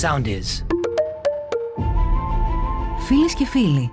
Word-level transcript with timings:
sound 0.00 0.26
is. 0.26 0.64
Φίλες 2.98 3.34
και 3.34 3.46
φίλοι, 3.46 3.90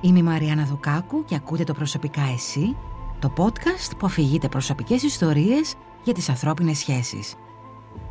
είμαι 0.00 0.18
η 0.18 0.22
Μαριάννα 0.22 0.64
Δουκάκου 0.64 1.24
και 1.24 1.34
ακούτε 1.34 1.64
το 1.64 1.74
«Προσωπικά 1.74 2.22
εσύ», 2.34 2.76
το 3.18 3.32
podcast 3.36 3.90
που 3.98 4.06
αφηγείται 4.06 4.48
προσωπικές 4.48 5.02
ιστορίες 5.02 5.74
για 6.04 6.14
τις 6.14 6.28
ανθρώπινες 6.28 6.78
σχέσεις. 6.78 7.34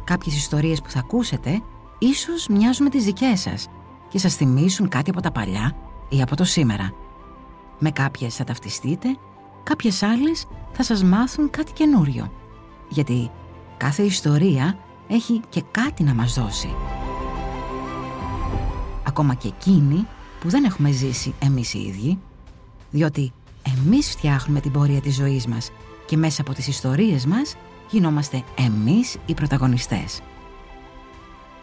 Κάποιες 0.04 0.36
ιστορίες 0.36 0.81
που 0.81 0.89
θα 0.89 1.00
ακούσετε 1.00 1.62
ίσως 1.97 2.47
μοιάζουν 2.47 2.84
με 2.84 2.89
τις 2.89 3.05
δικές 3.05 3.40
σας 3.40 3.68
και 4.08 4.20
σας 4.20 4.36
θυμίσουν 4.36 4.90
κάτι 4.90 5.10
από 5.10 5.22
τα 5.22 5.32
παλιά 5.32 5.76
ή 6.10 6.22
από 6.22 6.36
το 6.36 6.44
σήμερα. 6.44 6.92
Με 7.80 7.92
κάποιες 7.92 8.36
θα 8.36 8.44
ταυτιστείτε, 8.44 9.18
κάποιες 9.64 10.04
άλλες 10.04 10.46
θα 10.72 10.84
σας 10.84 11.04
μάθουν 11.04 11.50
κάτι 11.50 11.72
καινούριο. 11.72 12.32
Γιατί 12.90 13.32
κάθε 13.78 14.04
ιστορία 14.04 14.78
έχει 15.08 15.42
και 15.50 15.64
κάτι 15.72 16.04
να 16.04 16.14
μας 16.14 16.34
δώσει. 16.34 16.70
Ακόμα 19.20 19.34
και 19.34 19.48
εκείνη 19.48 20.07
που 20.39 20.49
δεν 20.49 20.63
έχουμε 20.63 20.91
ζήσει 20.91 21.34
εμείς 21.39 21.73
οι 21.73 21.80
ίδιοι, 21.80 22.20
διότι 22.91 23.31
εμείς 23.77 24.09
φτιάχνουμε 24.09 24.59
την 24.59 24.71
πορεία 24.71 25.02
της 25.02 25.16
ζωής 25.16 25.48
μας 25.48 25.71
και 26.05 26.17
μέσα 26.17 26.41
από 26.41 26.53
τις 26.53 26.67
ιστορίες 26.67 27.25
μας 27.25 27.55
γινόμαστε 27.89 28.44
εμείς 28.58 29.17
οι 29.25 29.34
πρωταγωνιστές. 29.34 30.22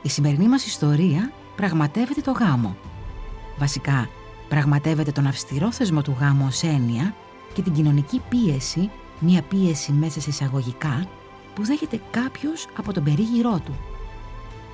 Η 0.03 0.09
σημερινή 0.09 0.49
μας 0.49 0.67
ιστορία 0.67 1.33
πραγματεύεται 1.57 2.21
το 2.21 2.31
γάμο. 2.31 2.77
Βασικά, 3.59 4.09
πραγματεύεται 4.49 5.13
τον 5.13 5.27
αυστηρό 5.27 5.73
θεσμό 5.73 6.03
του 6.03 6.17
γάμου 6.21 6.45
ως 6.47 6.63
έννοια 6.63 7.15
και 7.53 7.63
την 7.63 7.73
κοινωνική 7.73 8.23
πίεση, 8.29 8.91
μια 9.19 9.43
πίεση 9.43 9.93
μέσα 9.93 10.21
σε 10.21 10.31
εισαγωγικά, 10.31 11.07
που 11.55 11.65
δέχεται 11.65 12.01
κάποιος 12.11 12.67
από 12.77 12.93
τον 12.93 13.05
περίγυρό 13.05 13.61
του. 13.65 13.75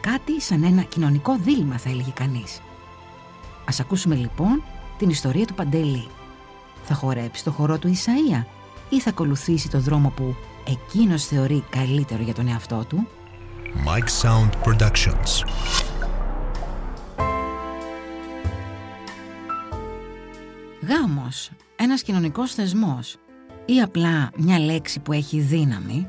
Κάτι 0.00 0.40
σαν 0.40 0.62
ένα 0.62 0.82
κοινωνικό 0.82 1.36
δίλημα 1.36 1.78
θα 1.78 1.90
έλεγε 1.90 2.10
κανείς. 2.14 2.60
Ας 3.70 3.80
ακούσουμε 3.80 4.14
λοιπόν 4.14 4.62
την 4.98 5.08
ιστορία 5.08 5.46
του 5.46 5.54
Παντελή. 5.54 6.08
Θα 6.84 6.94
χορέψει 6.94 7.44
το 7.44 7.50
χορό 7.50 7.78
του 7.78 7.94
Ισαΐα 7.94 8.44
ή 8.88 9.00
θα 9.00 9.10
ακολουθήσει 9.10 9.68
το 9.70 9.78
δρόμο 9.78 10.12
που 10.16 10.34
εκείνος 10.66 11.24
θεωρεί 11.24 11.64
καλύτερο 11.70 12.22
για 12.22 12.34
τον 12.34 12.48
εαυτό 12.48 12.84
του; 12.88 13.08
Mike 13.86 14.22
Sound 14.22 14.50
Productions. 14.64 15.46
Γάμος, 20.88 21.50
ένας 21.76 22.02
κοινωνικός 22.02 22.54
θεσμός 22.54 23.16
ή 23.64 23.80
απλά 23.80 24.30
μια 24.36 24.58
λέξη 24.58 25.00
που 25.00 25.12
έχει 25.12 25.40
δύναμη 25.40 26.06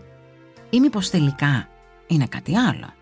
ή 0.69 0.79
μήπως 0.79 1.09
τελικά 1.09 1.67
είναι 2.07 2.25
κάτι 2.25 2.57
άλλο; 2.57 2.93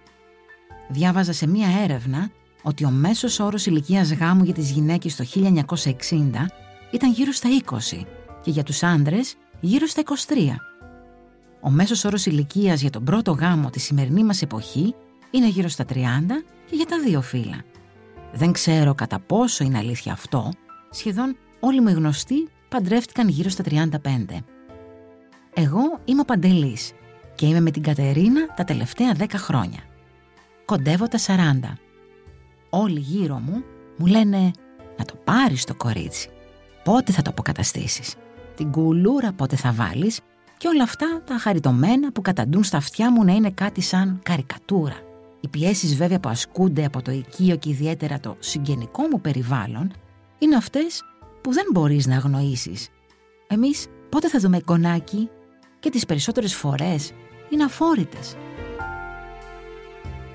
Διάβαζα 0.89 1.33
σε 1.33 1.47
μία 1.47 1.67
έρευνα 1.83 2.29
ότι 2.63 2.85
ο 2.85 2.89
μέσος 2.89 3.39
όρος 3.39 3.65
ηλικίας 3.65 4.13
γάμου 4.13 4.43
για 4.43 4.53
τις 4.53 4.71
γυναίκες 4.71 5.15
το 5.15 5.25
1960 5.33 6.49
ήταν 6.91 7.11
γύρω 7.11 7.31
στα 7.31 7.49
20 7.65 8.05
και 8.41 8.51
για 8.51 8.63
τους 8.63 8.83
άντρες 8.83 9.35
γύρω 9.59 9.85
στα 9.85 10.01
23. 10.27 10.35
Ο 11.61 11.69
μέσος 11.69 12.05
όρος 12.05 12.25
ηλικίας 12.25 12.81
για 12.81 12.89
τον 12.89 13.03
πρώτο 13.03 13.31
γάμο 13.31 13.69
της 13.69 13.83
σημερινή 13.83 14.23
μας 14.23 14.41
εποχή 14.41 14.95
είναι 15.31 15.47
γύρω 15.47 15.67
στα 15.67 15.85
30 15.85 15.95
και 16.69 16.75
για 16.75 16.85
τα 16.85 16.99
δύο 16.99 17.21
φύλλα. 17.21 17.63
Δεν 18.33 18.51
ξέρω 18.51 18.95
κατά 18.95 19.19
πόσο 19.19 19.63
είναι 19.63 19.77
αλήθεια 19.77 20.11
αυτό, 20.11 20.51
σχεδόν 20.89 21.35
όλοι 21.59 21.81
μου 21.81 21.89
οι 21.89 21.93
γνωστοί 21.93 22.49
παντρεύτηκαν 22.69 23.27
γύρω 23.27 23.49
στα 23.49 23.63
35. 23.69 23.85
Εγώ 25.53 25.99
είμαι 26.05 26.21
ο 26.21 26.25
Παντελής 26.25 26.91
και 27.35 27.45
είμαι 27.45 27.59
με 27.59 27.71
την 27.71 27.83
Κατερίνα 27.83 28.53
τα 28.55 28.63
τελευταία 28.63 29.15
10 29.17 29.25
χρόνια. 29.35 29.79
Κοντεύω 30.65 31.07
τα 31.07 31.17
40. 31.17 31.33
Όλοι 32.69 32.99
γύρω 32.99 33.39
μου 33.39 33.63
μου 33.97 34.05
λένε 34.05 34.51
να 34.97 35.05
το 35.05 35.13
πάρεις 35.23 35.63
το 35.63 35.75
κορίτσι. 35.75 36.29
Πότε 36.83 37.11
θα 37.11 37.21
το 37.21 37.29
αποκαταστήσεις; 37.29 38.15
Την 38.55 38.71
κουλούρα 38.71 39.31
πότε 39.31 39.55
θα 39.55 39.71
βάλεις; 39.71 40.19
Και 40.57 40.67
όλα 40.67 40.83
αυτά 40.83 41.21
τα 41.25 41.37
χαριτωμένα 41.37 42.11
που 42.11 42.21
καταντούν 42.21 42.63
στα 42.63 42.77
αυτιά 42.77 43.11
μου 43.11 43.23
να 43.23 43.33
είναι 43.33 43.51
κάτι 43.51 43.81
σαν 43.81 44.19
καρικατούρα. 44.23 44.95
Οι 45.39 45.47
πιέσεις 45.47 45.95
βέβαια 45.95 46.19
που 46.19 46.29
ασκούνται 46.29 46.85
από 46.85 47.01
το 47.01 47.11
οικείο 47.11 47.55
και 47.55 47.69
ιδιαίτερα 47.69 48.19
το 48.19 48.35
συγγενικό 48.39 49.07
μου 49.11 49.21
περιβάλλον 49.21 49.91
είναι 50.37 50.55
αυτές 50.55 51.03
που 51.41 51.53
δεν 51.53 51.65
μπορείς 51.71 52.07
να 52.07 52.15
αγνοήσεις. 52.15 52.89
Εμείς 53.47 53.87
πότε 54.09 54.29
θα 54.29 54.39
δούμε 54.39 54.57
εικονάκι 54.57 55.29
και 55.79 55.89
τις 55.89 56.05
περισσότερες 56.05 56.55
φορές 56.55 57.11
είναι 57.49 57.63
αφόρητες. 57.63 58.35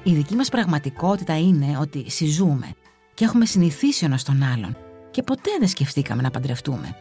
Η 0.06 0.12
δική 0.14 0.34
μας 0.34 0.48
πραγματικότητα 0.48 1.38
είναι 1.38 1.78
ότι 1.80 2.10
συζούμε 2.10 2.72
και 3.14 3.24
έχουμε 3.24 3.46
συνηθίσει 3.46 4.04
ο 4.04 4.16
τον 4.24 4.42
άλλον 4.42 4.76
και 5.10 5.22
ποτέ 5.22 5.50
δεν 5.58 5.68
σκεφτήκαμε 5.68 6.22
να 6.22 6.30
παντρευτούμε. 6.30 6.96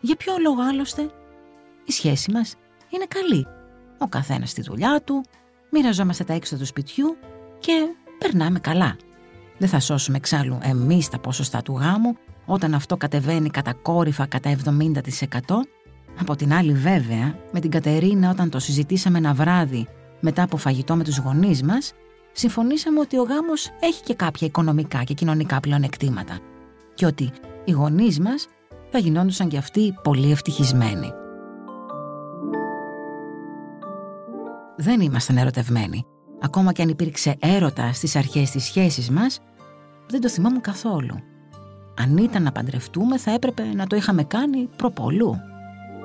Για 0.00 0.16
ποιο 0.16 0.32
λόγο 0.42 0.62
άλλωστε, 0.62 1.10
η 1.84 1.92
σχέση 1.92 2.30
μας 2.32 2.54
είναι 2.88 3.04
καλή. 3.08 3.46
Ο 3.98 4.06
καθένας 4.06 4.50
στη 4.50 4.62
δουλειά 4.62 5.02
του, 5.04 5.24
μοιραζόμαστε 5.70 6.24
τα 6.24 6.32
έξω 6.32 6.56
του 6.56 6.66
σπιτιού 6.66 7.16
και 7.58 7.72
περνάμε 8.18 8.58
καλά. 8.58 8.96
Δεν 9.58 9.68
θα 9.68 9.80
σώσουμε 9.80 10.16
εξάλλου 10.16 10.58
εμείς 10.62 11.08
τα 11.08 11.18
ποσοστά 11.18 11.62
του 11.62 11.76
γάμου 11.76 12.16
όταν 12.46 12.74
αυτό 12.74 12.96
κατεβαίνει 12.96 13.50
κατακόρυφα 13.50 14.26
κατά 14.26 14.56
70%. 14.64 14.92
Από 16.20 16.36
την 16.36 16.52
άλλη 16.52 16.72
βέβαια, 16.72 17.38
με 17.52 17.60
την 17.60 17.70
Κατερίνα 17.70 18.30
όταν 18.30 18.50
το 18.50 18.58
συζητήσαμε 18.58 19.18
ένα 19.18 19.34
βράδυ 19.34 19.88
μετά 20.20 20.42
από 20.42 20.56
φαγητό 20.56 20.96
με 20.96 21.04
τους 21.04 21.18
γονείς 21.18 21.62
μας, 21.62 21.92
συμφωνήσαμε 22.32 23.00
ότι 23.00 23.18
ο 23.18 23.22
γάμος 23.22 23.70
έχει 23.80 24.02
και 24.02 24.14
κάποια 24.14 24.46
οικονομικά 24.46 25.02
και 25.02 25.14
κοινωνικά 25.14 25.60
πλεονεκτήματα 25.60 26.38
και 26.94 27.06
ότι 27.06 27.32
οι 27.64 27.70
γονείς 27.70 28.20
μας 28.20 28.46
θα 28.90 28.98
γινόντουσαν 28.98 29.48
κι 29.48 29.56
αυτοί 29.56 29.94
πολύ 30.02 30.30
ευτυχισμένοι. 30.30 31.12
Δεν 34.76 35.00
ήμασταν 35.00 35.36
ερωτευμένοι. 35.36 36.06
Ακόμα 36.40 36.72
και 36.72 36.82
αν 36.82 36.88
υπήρξε 36.88 37.36
έρωτα 37.40 37.92
στις 37.92 38.16
αρχές 38.16 38.50
της 38.50 38.64
σχέσης 38.64 39.10
μας, 39.10 39.40
δεν 40.08 40.20
το 40.20 40.28
θυμάμαι 40.28 40.58
καθόλου. 40.58 41.14
Αν 41.98 42.16
ήταν 42.16 42.42
να 42.42 42.52
παντρευτούμε 42.52 43.18
θα 43.18 43.30
έπρεπε 43.30 43.62
να 43.74 43.86
το 43.86 43.96
είχαμε 43.96 44.24
κάνει 44.24 44.68
προπολού. 44.76 45.36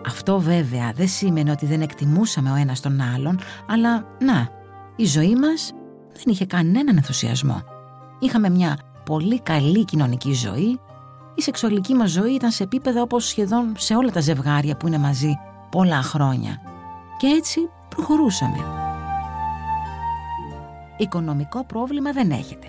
Αυτό 0.05 0.39
βέβαια 0.39 0.91
δεν 0.95 1.07
σήμαινε 1.07 1.51
ότι 1.51 1.65
δεν 1.65 1.81
εκτιμούσαμε 1.81 2.51
ο 2.51 2.55
ένας 2.55 2.79
τον 2.79 3.01
άλλον, 3.01 3.39
αλλά 3.67 4.05
να, 4.19 4.49
η 4.95 5.05
ζωή 5.05 5.35
μας 5.35 5.73
δεν 6.17 6.33
είχε 6.33 6.45
κανέναν 6.45 6.97
ενθουσιασμό. 6.97 7.61
Είχαμε 8.19 8.50
μια 8.50 8.78
πολύ 9.05 9.39
καλή 9.39 9.85
κοινωνική 9.85 10.33
ζωή, 10.33 10.79
η 11.35 11.41
σεξουαλική 11.41 11.94
μας 11.94 12.11
ζωή 12.11 12.33
ήταν 12.33 12.51
σε 12.51 12.63
επίπεδα 12.63 13.01
όπως 13.01 13.28
σχεδόν 13.28 13.73
σε 13.78 13.95
όλα 13.95 14.11
τα 14.11 14.19
ζευγάρια 14.19 14.77
που 14.77 14.88
είναι 14.88 14.97
μαζί 14.97 15.39
πολλά 15.72 16.01
χρόνια. 16.01 16.61
Και 17.17 17.27
έτσι 17.27 17.59
προχωρούσαμε. 17.89 18.57
Οικονομικό 20.97 21.66
πρόβλημα 21.66 22.11
δεν 22.11 22.31
έχετε. 22.31 22.67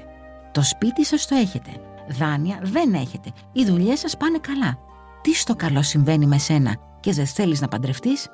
Το 0.52 0.62
σπίτι 0.62 1.04
σας 1.04 1.26
το 1.26 1.34
έχετε. 1.34 1.70
Δάνεια 2.08 2.58
δεν 2.62 2.94
έχετε. 2.94 3.30
Οι 3.52 3.64
δουλειές 3.64 3.98
σας 3.98 4.16
πάνε 4.16 4.38
καλά. 4.38 4.78
Τι 5.22 5.34
στο 5.34 5.54
καλό 5.54 5.82
συμβαίνει 5.82 6.26
με 6.26 6.38
σένα 6.38 6.76
και 7.00 7.12
δεν 7.12 7.26
θέλεις 7.26 7.60
να 7.60 7.68
παντρευτείς, 7.68 8.28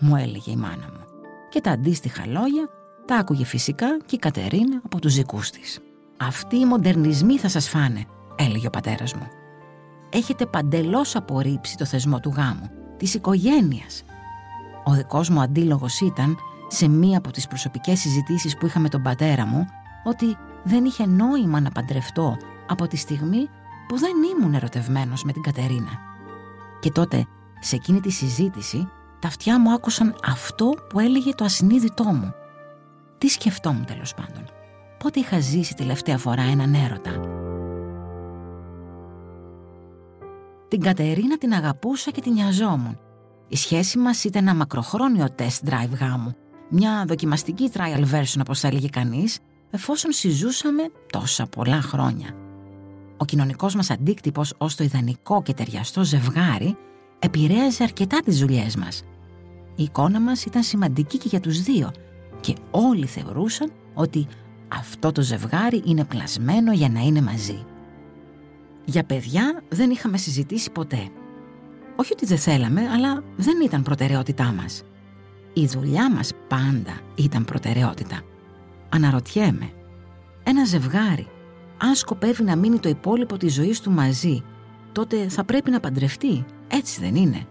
μου 0.00 0.16
έλεγε 0.16 0.50
η 0.50 0.56
μάνα 0.56 0.86
μου. 0.92 1.04
Και 1.48 1.60
τα 1.60 1.70
αντίστοιχα 1.70 2.26
λόγια 2.26 2.68
τα 3.06 3.16
άκουγε 3.16 3.44
φυσικά 3.44 3.98
και 4.06 4.14
η 4.14 4.18
Κατερίνα 4.18 4.80
από 4.84 5.00
τους 5.00 5.14
δικούς 5.14 5.50
της. 5.50 5.80
«Αυτοί 6.16 6.56
οι 6.56 6.64
μοντερνισμοί 6.64 7.38
θα 7.38 7.48
σας 7.48 7.68
φάνε», 7.68 8.04
έλεγε 8.36 8.66
ο 8.66 8.70
πατέρας 8.70 9.14
μου. 9.14 9.26
«Έχετε 10.10 10.46
παντελώς 10.46 11.16
απορρίψει 11.16 11.76
το 11.76 11.84
θεσμό 11.84 12.20
του 12.20 12.32
γάμου, 12.36 12.70
της 12.96 13.14
οικογένειας. 13.14 14.04
Ο 14.84 14.92
δικός 14.92 15.28
μου 15.28 15.40
αντίλογος 15.40 16.00
ήταν, 16.00 16.36
σε 16.68 16.88
μία 16.88 17.18
από 17.18 17.30
τις 17.30 17.46
προσωπικές 17.46 18.00
συζητήσεις 18.00 18.56
που 18.56 18.66
είχα 18.66 18.78
με 18.80 18.88
τον 18.88 19.02
πατέρα 19.02 19.46
μου, 19.46 19.66
ότι 20.04 20.36
δεν 20.62 20.84
είχε 20.84 21.06
νόημα 21.06 21.60
να 21.60 21.70
παντρευτώ 21.70 22.36
από 22.68 22.86
τη 22.86 22.96
στιγμή 22.96 23.48
που 23.88 23.98
δεν 23.98 24.12
ήμουν 24.36 24.54
ερωτευμένος 24.54 25.24
με 25.24 25.32
την 25.32 25.42
Κατερίνα. 25.42 25.98
Και 26.80 26.90
τότε, 26.90 27.26
σε 27.60 27.76
εκείνη 27.76 28.00
τη 28.00 28.10
συζήτηση, 28.10 28.88
τα 29.18 29.28
αυτιά 29.28 29.60
μου 29.60 29.72
άκουσαν 29.72 30.14
αυτό 30.26 30.70
που 30.88 31.00
έλεγε 31.00 31.34
το 31.34 31.44
ασυνείδητό 31.44 32.04
μου. 32.04 32.34
Τι 33.20 33.28
σκεφτόμουν 33.28 33.84
τέλος 33.84 34.14
πάντων. 34.14 34.44
Πότε 34.98 35.20
είχα 35.20 35.40
ζήσει 35.40 35.74
τελευταία 35.74 36.18
φορά 36.18 36.42
έναν 36.42 36.74
έρωτα. 36.74 37.20
Την 40.68 40.80
Κατερίνα 40.80 41.38
την 41.38 41.52
αγαπούσα 41.52 42.10
και 42.10 42.20
την 42.20 42.32
νοιαζόμουν. 42.32 42.98
Η 43.48 43.56
σχέση 43.56 43.98
μας 43.98 44.24
ήταν 44.24 44.42
ένα 44.42 44.54
μακροχρόνιο 44.54 45.26
test 45.38 45.68
drive 45.68 45.98
γάμου. 46.00 46.34
Μια 46.68 47.04
δοκιμαστική 47.08 47.70
trial 47.74 48.04
version 48.14 48.40
όπως 48.40 48.64
έλεγε 48.64 48.88
κανείς, 48.88 49.38
εφόσον 49.70 50.12
συζούσαμε 50.12 50.82
τόσα 51.12 51.46
πολλά 51.46 51.80
χρόνια. 51.80 52.34
Ο 53.16 53.24
κοινωνικός 53.24 53.74
μας 53.74 53.90
αντίκτυπος 53.90 54.54
ως 54.58 54.74
το 54.74 54.84
ιδανικό 54.84 55.42
και 55.42 55.54
ταιριαστό 55.54 56.04
ζευγάρι 56.04 56.76
επηρέαζε 57.18 57.82
αρκετά 57.82 58.20
τις 58.24 58.38
δουλειές 58.38 58.76
μας. 58.76 59.02
Η 59.76 59.82
εικόνα 59.82 60.20
μας 60.20 60.44
ήταν 60.44 60.62
σημαντική 60.62 61.18
και 61.18 61.28
για 61.28 61.40
τους 61.40 61.62
δύο 61.62 61.90
και 62.40 62.54
όλοι 62.70 63.06
θεωρούσαν 63.06 63.72
ότι 63.94 64.26
αυτό 64.68 65.12
το 65.12 65.22
ζευγάρι 65.22 65.82
είναι 65.84 66.04
πλασμένο 66.04 66.72
για 66.72 66.88
να 66.88 67.00
είναι 67.00 67.20
μαζί. 67.20 67.64
Για 68.84 69.04
παιδιά 69.04 69.62
δεν 69.68 69.90
είχαμε 69.90 70.16
συζητήσει 70.16 70.70
ποτέ. 70.70 71.08
Όχι 71.96 72.12
ότι 72.12 72.26
δεν 72.26 72.38
θέλαμε, 72.38 72.88
αλλά 72.88 73.22
δεν 73.36 73.60
ήταν 73.64 73.82
προτεραιότητά 73.82 74.52
μας. 74.52 74.82
Η 75.52 75.66
δουλειά 75.66 76.10
μας 76.10 76.32
πάντα 76.48 77.00
ήταν 77.14 77.44
προτεραιότητα. 77.44 78.20
Αναρωτιέμαι, 78.88 79.72
ένα 80.42 80.64
ζευγάρι, 80.64 81.28
αν 81.78 81.94
σκοπεύει 81.94 82.42
να 82.42 82.56
μείνει 82.56 82.78
το 82.78 82.88
υπόλοιπο 82.88 83.36
της 83.36 83.54
ζωής 83.54 83.80
του 83.80 83.90
μαζί, 83.90 84.42
τότε 84.92 85.28
θα 85.28 85.44
πρέπει 85.44 85.70
να 85.70 85.80
παντρευτεί, 85.80 86.44
έτσι 86.68 87.00
δεν 87.00 87.14
είναι; 87.14 87.46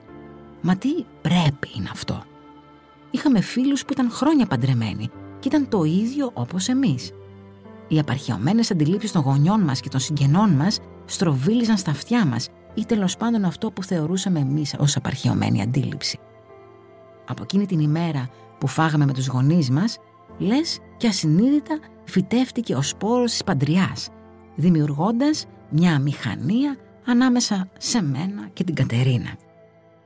Μα 0.61 0.75
τι 0.75 0.89
πρέπει 1.21 1.69
είναι 1.77 1.89
αυτό; 1.91 2.23
Είχαμε 3.11 3.41
φίλους 3.41 3.85
που 3.85 3.93
ήταν 3.93 4.11
χρόνια 4.11 4.45
παντρεμένοι 4.45 5.09
και 5.39 5.47
ήταν 5.47 5.69
το 5.69 5.83
ίδιο 5.83 6.31
όπως 6.33 6.67
εμείς. 6.67 7.11
Οι 7.87 7.99
απαρχαιωμένες 7.99 8.71
αντιλήψεις 8.71 9.11
των 9.11 9.21
γονιών 9.21 9.61
μας 9.61 9.79
και 9.79 9.89
των 9.89 9.99
συγγενών 9.99 10.49
μας 10.49 10.79
στροβίλιζαν 11.05 11.77
στα 11.77 11.91
αυτιά 11.91 12.25
μας 12.25 12.49
ή 12.73 12.85
τέλος 12.85 13.17
πάντων 13.17 13.45
αυτό 13.45 13.71
που 13.71 13.83
θεωρούσαμε 13.83 14.39
εμείς 14.39 14.75
ως 14.79 14.95
απαρχαιωμένη 14.95 15.61
αντίληψη. 15.61 16.19
Από 17.27 17.43
εκείνη 17.43 17.65
την 17.65 17.79
ημέρα 17.79 18.29
που 18.57 18.67
φάγαμε 18.67 19.05
με 19.05 19.13
τους 19.13 19.27
γονείς 19.27 19.69
μας, 19.69 19.97
λες 20.37 20.79
και 20.97 21.07
ασυνείδητα 21.07 21.79
φυτεύτηκε 22.03 22.75
ο 22.75 22.81
σπόρος 22.81 23.31
της 23.31 23.43
παντριάς, 23.43 24.09
δημιουργώντας 24.55 25.45
μια 25.69 25.99
μηχανία 25.99 26.77
ανάμεσα 27.05 27.69
σε 27.77 28.01
μένα 28.01 28.49
και 28.53 28.63
την 28.63 28.75
Κατερίνα. 28.75 29.35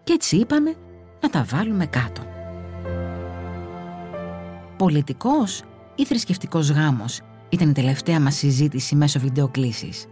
Και 0.03 0.13
έτσι 0.13 0.35
είπαμε 0.35 0.75
να 1.21 1.29
τα 1.29 1.43
βάλουμε 1.43 1.85
κάτω. 1.85 2.21
Πολιτικός 4.77 5.63
ή 5.95 6.05
θρησκευτικός 6.05 6.69
γάμος 6.69 7.21
ήταν 7.49 7.69
η 7.69 7.73
τελευταία 7.73 8.19
μας 8.19 8.35
συζήτηση 8.35 8.95
μέσω 8.95 9.19
βιντεοκλήσης. 9.19 10.05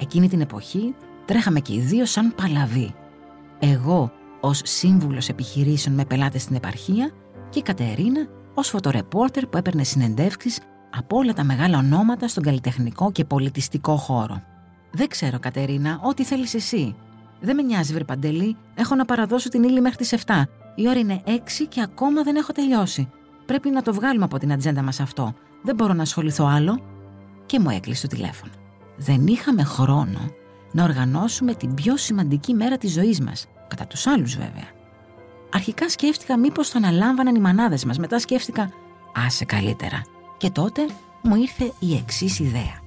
Εκείνη 0.00 0.28
την 0.28 0.40
εποχή 0.40 0.94
τρέχαμε 1.24 1.60
και 1.60 1.74
οι 1.74 1.80
δύο 1.80 2.04
σαν 2.04 2.34
παλαβοί. 2.34 2.94
Εγώ 3.58 4.12
ως 4.40 4.60
σύμβουλος 4.64 5.28
επιχειρήσεων 5.28 5.94
με 5.94 6.04
πελάτες 6.04 6.42
στην 6.42 6.56
επαρχία 6.56 7.10
και 7.48 7.58
η 7.58 7.62
Κατερίνα 7.62 8.26
ως 8.54 8.68
φωτορεπόρτερ 8.68 9.46
που 9.46 9.56
έπαιρνε 9.56 9.84
συνεντεύξεις 9.84 10.60
από 10.90 11.16
όλα 11.16 11.32
τα 11.32 11.44
μεγάλα 11.44 11.78
ονόματα 11.78 12.28
στον 12.28 12.42
καλλιτεχνικό 12.42 13.12
και 13.12 13.24
πολιτιστικό 13.24 13.96
χώρο. 13.96 14.42
«Δεν 14.90 15.08
ξέρω, 15.08 15.38
Κατερίνα, 15.38 16.00
ό,τι 16.02 16.24
θέλεις 16.24 16.54
εσύ. 16.54 16.94
Δεν 17.40 17.54
με 17.54 17.62
νοιάζει, 17.62 17.92
βρε 17.92 18.04
Παντελή. 18.04 18.56
Έχω 18.74 18.94
να 18.94 19.04
παραδώσω 19.04 19.48
την 19.48 19.62
ύλη 19.62 19.80
μέχρι 19.80 19.96
τις 19.96 20.12
7. 20.12 20.48
Η 20.74 20.88
ώρα 20.88 20.98
είναι 20.98 21.22
6 21.24 21.66
και 21.68 21.80
ακόμα 21.80 22.22
δεν 22.22 22.36
έχω 22.36 22.52
τελειώσει. 22.52 23.08
Πρέπει 23.46 23.70
να 23.70 23.82
το 23.82 23.94
βγάλουμε 23.94 24.24
από 24.24 24.38
την 24.38 24.52
ατζέντα 24.52 24.82
μας 24.82 25.00
αυτό. 25.00 25.34
Δεν 25.62 25.74
μπορώ 25.74 25.92
να 25.92 26.02
ασχοληθώ 26.02 26.46
άλλο». 26.46 26.80
Και 27.46 27.60
μου 27.60 27.70
έκλεισε 27.70 28.08
το 28.08 28.16
τηλέφωνο. 28.16 28.52
Δεν 28.96 29.26
είχαμε 29.26 29.62
χρόνο 29.62 30.18
να 30.72 30.84
οργανώσουμε 30.84 31.54
την 31.54 31.74
πιο 31.74 31.96
σημαντική 31.96 32.54
μέρα 32.54 32.78
της 32.78 32.92
ζωής 32.92 33.20
μας. 33.20 33.46
Κατά 33.68 33.86
τους 33.86 34.06
άλλους 34.06 34.36
βέβαια. 34.36 34.68
Αρχικά 35.52 35.88
σκέφτηκα 35.88 36.38
μήπως 36.38 36.68
θα 36.68 36.78
αναλάμβαναν 36.78 37.34
οι 37.34 37.40
μανάδες 37.40 37.84
μας. 37.84 37.98
Μετά 37.98 38.18
σκέφτηκα 38.18 38.70
άσε 39.26 39.44
καλύτερα. 39.44 40.02
Και 40.36 40.50
τότε 40.50 40.86
μου 41.22 41.36
ήρθε 41.36 41.72
η 41.78 41.94
εξής 41.94 42.38
ιδέα. 42.38 42.84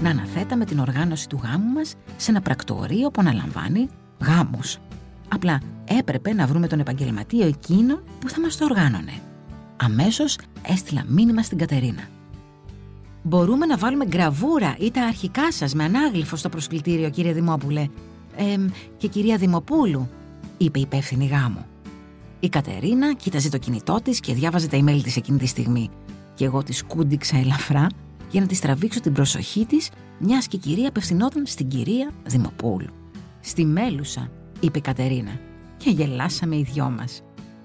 Να 0.00 0.10
αναθέταμε 0.10 0.64
την 0.64 0.78
οργάνωση 0.78 1.28
του 1.28 1.40
γάμου 1.42 1.72
μας 1.72 1.94
σε 2.16 2.30
ένα 2.30 2.40
πρακτορείο 2.40 3.10
που 3.10 3.20
αναλαμβάνει 3.20 3.88
γάμους. 4.20 4.78
Απλά 5.32 5.60
έπρεπε 5.84 6.32
να 6.32 6.46
βρούμε 6.46 6.66
τον 6.66 6.80
επαγγελματίο 6.80 7.46
εκείνο 7.46 8.00
που 8.18 8.28
θα 8.28 8.40
μας 8.40 8.56
το 8.56 8.64
οργάνωνε. 8.64 9.12
Αμέσως 9.76 10.38
έστειλα 10.68 11.04
μήνυμα 11.08 11.42
στην 11.42 11.58
Κατερίνα. 11.58 12.02
Μπορούμε 13.22 13.66
να 13.66 13.76
βάλουμε 13.76 14.04
γραβούρα 14.12 14.76
ή 14.78 14.90
τα 14.90 15.02
αρχικά 15.02 15.52
σας 15.52 15.74
με 15.74 15.84
ανάγλυφο 15.84 16.36
στο 16.36 16.48
προσκλητήριο, 16.48 17.10
κύριε 17.10 17.32
Δημόπουλε. 17.32 17.88
Ε, 18.36 18.56
και 18.96 19.08
κυρία 19.08 19.36
Δημοπούλου, 19.36 20.08
είπε 20.56 20.78
η 20.78 20.82
υπεύθυνη 20.82 21.26
γάμου. 21.26 21.66
Η 22.40 22.48
Κατερίνα 22.48 23.14
κοίταζε 23.14 23.50
το 23.50 23.58
κινητό 23.58 24.00
της 24.02 24.20
και 24.20 24.34
διάβαζε 24.34 24.68
τα 24.68 24.78
email 24.78 25.00
της 25.02 25.16
εκείνη 25.16 25.38
τη 25.38 25.46
στιγμή. 25.46 25.90
Και 26.34 26.44
εγώ 26.44 26.62
τη 26.62 26.84
κούντιξα 26.84 27.36
ελαφρά 27.36 27.86
για 28.30 28.40
να 28.40 28.46
της 28.46 28.60
τραβήξω 28.60 29.00
την 29.00 29.12
προσοχή 29.12 29.66
της, 29.66 29.90
μιας 30.18 30.46
και 30.46 30.56
η 30.56 30.58
κυρία 30.58 30.88
απευθυνόταν 30.88 31.46
στην 31.46 31.68
κυρία 31.68 32.10
Δημοπούλου. 32.26 32.90
Στη 33.40 33.64
μέλουσα, 33.64 34.30
είπε 34.60 34.78
η 34.78 34.80
Κατερίνα, 34.80 35.38
και 35.76 35.90
γελάσαμε 35.90 36.56
οι 36.56 36.66
δυο 36.72 36.90
μας. 36.90 37.22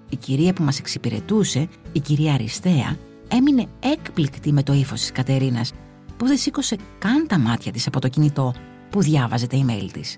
Η 0.10 0.16
κυρία 0.16 0.54
που 0.54 0.64
μας 0.64 0.80
εξυπηρετούσε, 0.80 1.68
η 1.92 2.00
κυρία 2.00 2.34
Αριστεία, 2.34 2.98
έμεινε 3.28 3.66
έκπληκτη 3.80 4.54
με 4.54 4.64
το 4.64 4.74
ύφος 4.74 5.00
της 5.00 5.12
Κατερίνας, 5.12 5.72
που 6.18 6.28
δεν 6.28 6.38
σήκωσε 6.38 6.76
καν 6.98 7.28
τα 7.28 7.40
μάτια 7.40 7.72
της 7.72 7.88
από 7.88 8.00
το 8.00 8.08
κινητό 8.08 8.54
που 8.90 9.02
διάβαζε 9.02 9.48
τα 9.48 9.66
email 9.66 9.90
της. 9.92 10.18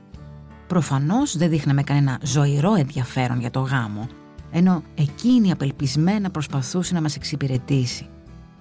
Προφανώς 0.68 1.38
δεν 1.38 1.50
δείχναμε 1.50 1.83
κανένα 1.83 2.19
ζωηρό 2.24 2.75
ενδιαφέρον 2.75 3.39
για 3.39 3.51
το 3.51 3.59
γάμο, 3.59 4.07
ενώ 4.51 4.83
εκείνη 4.95 5.51
απελπισμένα 5.51 6.29
προσπαθούσε 6.29 6.94
να 6.94 7.01
μας 7.01 7.15
εξυπηρετήσει. 7.15 8.07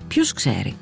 Ποιος 0.08 0.32
ξέρει, 0.32 0.74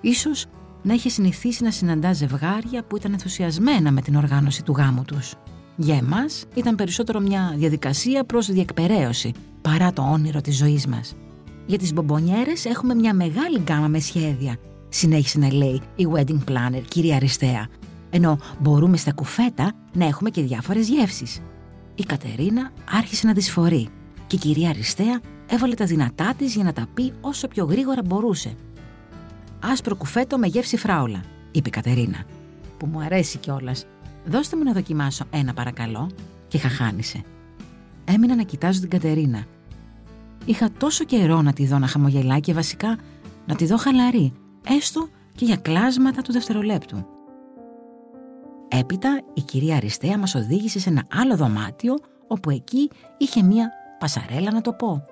ίσως 0.00 0.46
να 0.82 0.94
είχε 0.94 1.08
συνηθίσει 1.08 1.62
να 1.64 1.70
συναντά 1.70 2.12
ζευγάρια 2.12 2.84
που 2.84 2.96
ήταν 2.96 3.12
ενθουσιασμένα 3.12 3.90
με 3.92 4.00
την 4.00 4.16
οργάνωση 4.16 4.62
του 4.62 4.72
γάμου 4.72 5.04
τους. 5.04 5.34
Για 5.76 5.96
εμάς 5.96 6.44
ήταν 6.54 6.74
περισσότερο 6.74 7.20
μια 7.20 7.54
διαδικασία 7.56 8.24
προς 8.24 8.46
διεκπαιρέωση 8.46 9.32
παρά 9.62 9.92
το 9.92 10.02
όνειρο 10.02 10.40
της 10.40 10.56
ζωής 10.56 10.86
μας. 10.86 11.14
Για 11.66 11.78
τις 11.78 11.92
μπομπονιέρες 11.92 12.64
έχουμε 12.64 12.94
μια 12.94 13.14
μεγάλη 13.14 13.58
γκάμα 13.58 13.88
με 13.88 13.98
σχέδια, 13.98 14.56
συνέχισε 14.88 15.38
να 15.38 15.52
λέει 15.52 15.80
η 15.96 16.06
wedding 16.14 16.50
planner, 16.50 16.82
κυρία 16.88 17.16
Αριστεία. 17.16 17.68
Ενώ 18.10 18.38
μπορούμε 18.60 18.96
στα 18.96 19.12
κουφέτα 19.12 19.72
να 19.92 20.06
έχουμε 20.06 20.30
και 20.30 20.42
διάφορες 20.42 20.88
γεύσεις. 20.88 21.40
Η 21.94 22.02
Κατερίνα 22.02 22.70
άρχισε 22.90 23.26
να 23.26 23.32
δυσφορεί 23.32 23.88
και 24.26 24.36
η 24.36 24.38
κυρία 24.38 24.68
Αριστεία 24.68 25.20
έβαλε 25.46 25.74
τα 25.74 25.84
δυνατά 25.84 26.34
της 26.38 26.54
για 26.54 26.64
να 26.64 26.72
τα 26.72 26.86
πει 26.94 27.12
όσο 27.20 27.48
πιο 27.48 27.64
γρήγορα 27.64 28.02
μπορούσε. 28.04 28.54
Άσπρο 29.60 29.96
κουφέτο 29.96 30.38
με 30.38 30.46
γεύση 30.46 30.76
φράουλα, 30.76 31.20
είπε 31.50 31.68
η 31.68 31.72
Κατερίνα, 31.72 32.24
που 32.78 32.86
μου 32.86 33.00
αρέσει 33.00 33.38
κιόλας. 33.38 33.86
Δώστε 34.24 34.56
μου 34.56 34.62
να 34.62 34.72
δοκιμάσω 34.72 35.24
ένα 35.30 35.52
παρακαλώ, 35.52 36.10
και 36.48 36.58
χαχάνισε. 36.58 37.22
Έμεινα 38.04 38.34
να 38.34 38.42
κοιτάζω 38.42 38.80
την 38.80 38.90
Κατερίνα 38.90 39.46
Είχα 40.44 40.70
τόσο 40.78 41.04
καιρό 41.04 41.42
να 41.42 41.52
τη 41.52 41.66
δω 41.66 41.78
να 41.78 41.86
χαμογελάει 41.86 42.40
και 42.40 42.54
βασικά 42.54 42.98
να 43.46 43.54
τη 43.54 43.66
δω 43.66 43.76
χαλαρή, 43.76 44.32
έστω 44.68 45.08
και 45.34 45.44
για 45.44 45.56
κλάσματα 45.56 46.22
του 46.22 46.32
δευτερολέπτου. 46.32 47.06
Έπειτα 48.68 49.20
η 49.34 49.40
κυρία 49.40 49.76
Αριστεία 49.76 50.18
μας 50.18 50.34
οδήγησε 50.34 50.78
σε 50.78 50.88
ένα 50.88 51.02
άλλο 51.12 51.36
δωμάτιο 51.36 51.94
όπου 52.26 52.50
εκεί 52.50 52.90
είχε 53.18 53.42
μία 53.42 53.70
πασαρέλα 53.98 54.52
να 54.52 54.60
το 54.60 54.72
πω. 54.72 55.04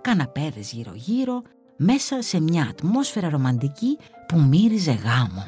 Καναπέδες 0.00 0.72
γύρω-γύρω, 0.72 1.42
μέσα 1.76 2.22
σε 2.22 2.40
μια 2.40 2.66
ατμόσφαιρα 2.70 3.30
ρομαντική 3.30 3.98
που 4.28 4.40
μύριζε 4.40 4.92
γάμο. 4.92 5.46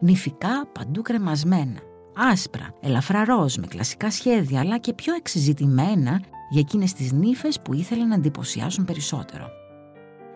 Νηφικά 0.00 0.66
παντού 0.72 1.02
κρεμασμένα, 1.02 1.80
άσπρα, 2.16 2.74
ελαφρά 2.80 3.24
ροζ 3.24 3.56
με 3.56 3.66
κλασικά 3.66 4.10
σχέδια 4.10 4.60
αλλά 4.60 4.78
και 4.78 4.92
πιο 4.92 5.14
εξειζητημένα 5.14 6.20
για 6.50 6.60
εκείνες 6.60 6.92
τις 6.92 7.12
νύφες 7.12 7.60
που 7.60 7.74
ήθελαν 7.74 8.08
να 8.08 8.14
εντυπωσιάσουν 8.14 8.84
περισσότερο. 8.84 9.48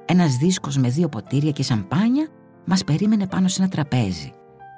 Ένας 0.04 0.36
δίσκος 0.36 0.76
με 0.76 0.88
δύο 0.88 1.08
ποτήρια 1.08 1.50
και 1.50 1.62
σαμπάνια 1.62 2.28
μας 2.64 2.84
περίμενε 2.84 3.26
πάνω 3.26 3.48
σε 3.48 3.62
ένα 3.62 3.70
τραπέζι. 3.70 4.32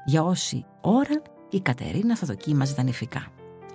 Για 0.04 0.22
όση 0.22 0.64
ώρα 0.80 1.22
η 1.50 1.60
Κατερίνα 1.60 2.16
θα 2.16 2.26
δοκίμαζε 2.26 2.74
τα 2.74 2.82
νηφικά. 2.82 3.26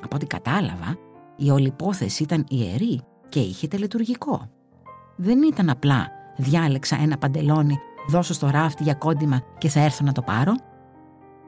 Από 0.04 0.16
ό,τι 0.16 0.26
κατάλαβα, 0.26 0.98
η 1.36 1.50
όλη 1.50 1.68
υπόθεση 1.68 2.24
ήταν 2.24 2.46
ιερή 2.50 3.02
και 3.30 3.40
είχε 3.40 3.68
τελετουργικό. 3.68 4.50
Δεν 5.16 5.42
ήταν 5.44 5.70
απλά 5.70 6.12
διάλεξα 6.38 6.98
ένα 7.02 7.18
παντελόνι, 7.18 7.78
δώσω 8.10 8.34
στο 8.34 8.50
ράφτη 8.50 8.84
για 8.84 8.94
κόντιμα 8.94 9.42
και 9.58 9.70
θα 9.70 9.80
έρθω 9.80 10.06
να 10.06 10.12
το 10.12 10.22
πάρω. 10.22 10.54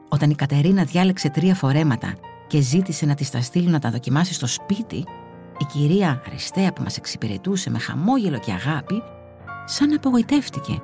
Όταν 0.08 0.30
η 0.30 0.34
Κατερίνα 0.34 0.84
διάλεξε 0.84 1.30
τρία 1.30 1.54
φορέματα 1.54 2.14
και 2.46 2.60
ζήτησε 2.60 3.06
να 3.06 3.14
της 3.14 3.30
τα 3.30 3.40
στείλει 3.40 3.68
να 3.68 3.78
τα 3.78 3.90
δοκιμάσει 3.90 4.34
στο 4.34 4.46
σπίτι, 4.46 4.96
η 5.58 5.64
κυρία 5.72 6.22
Αριστεία 6.26 6.72
που 6.72 6.82
μας 6.82 6.96
εξυπηρετούσε 6.96 7.70
με 7.70 7.78
χαμόγελο 7.78 8.38
και 8.38 8.52
αγάπη, 8.52 9.02
σαν 9.64 9.92
απογοητεύτηκε 9.92 10.82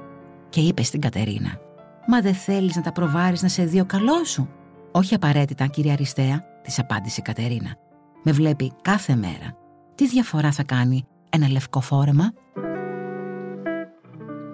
και 0.49 0.61
είπε 0.61 0.83
στην 0.83 1.01
Κατερίνα 1.01 1.59
«Μα 2.07 2.21
δεν 2.21 2.35
θέλεις 2.35 2.77
να 2.77 2.83
τα 2.83 2.93
προβάρεις 2.93 3.43
να 3.43 3.49
σε 3.49 3.65
δει 3.65 3.81
ο 3.81 3.85
καλό 3.85 4.25
σου» 4.25 4.49
«Όχι 4.93 5.15
απαραίτητα, 5.15 5.67
κυρία 5.67 5.93
Αριστεία», 5.93 6.45
της 6.63 6.79
απάντησε 6.79 7.17
η 7.21 7.23
Κατερίνα. 7.23 7.77
«Με 8.23 8.33
βλέπει 8.33 8.73
κάθε 8.83 9.15
μέρα. 9.15 9.57
Τι 9.95 10.09
διαφορά 10.09 10.53
θα 10.53 10.63
κάνει 10.63 11.07
ένα 11.31 11.49
λευκό 11.49 11.81
φόρεμα» 11.81 12.33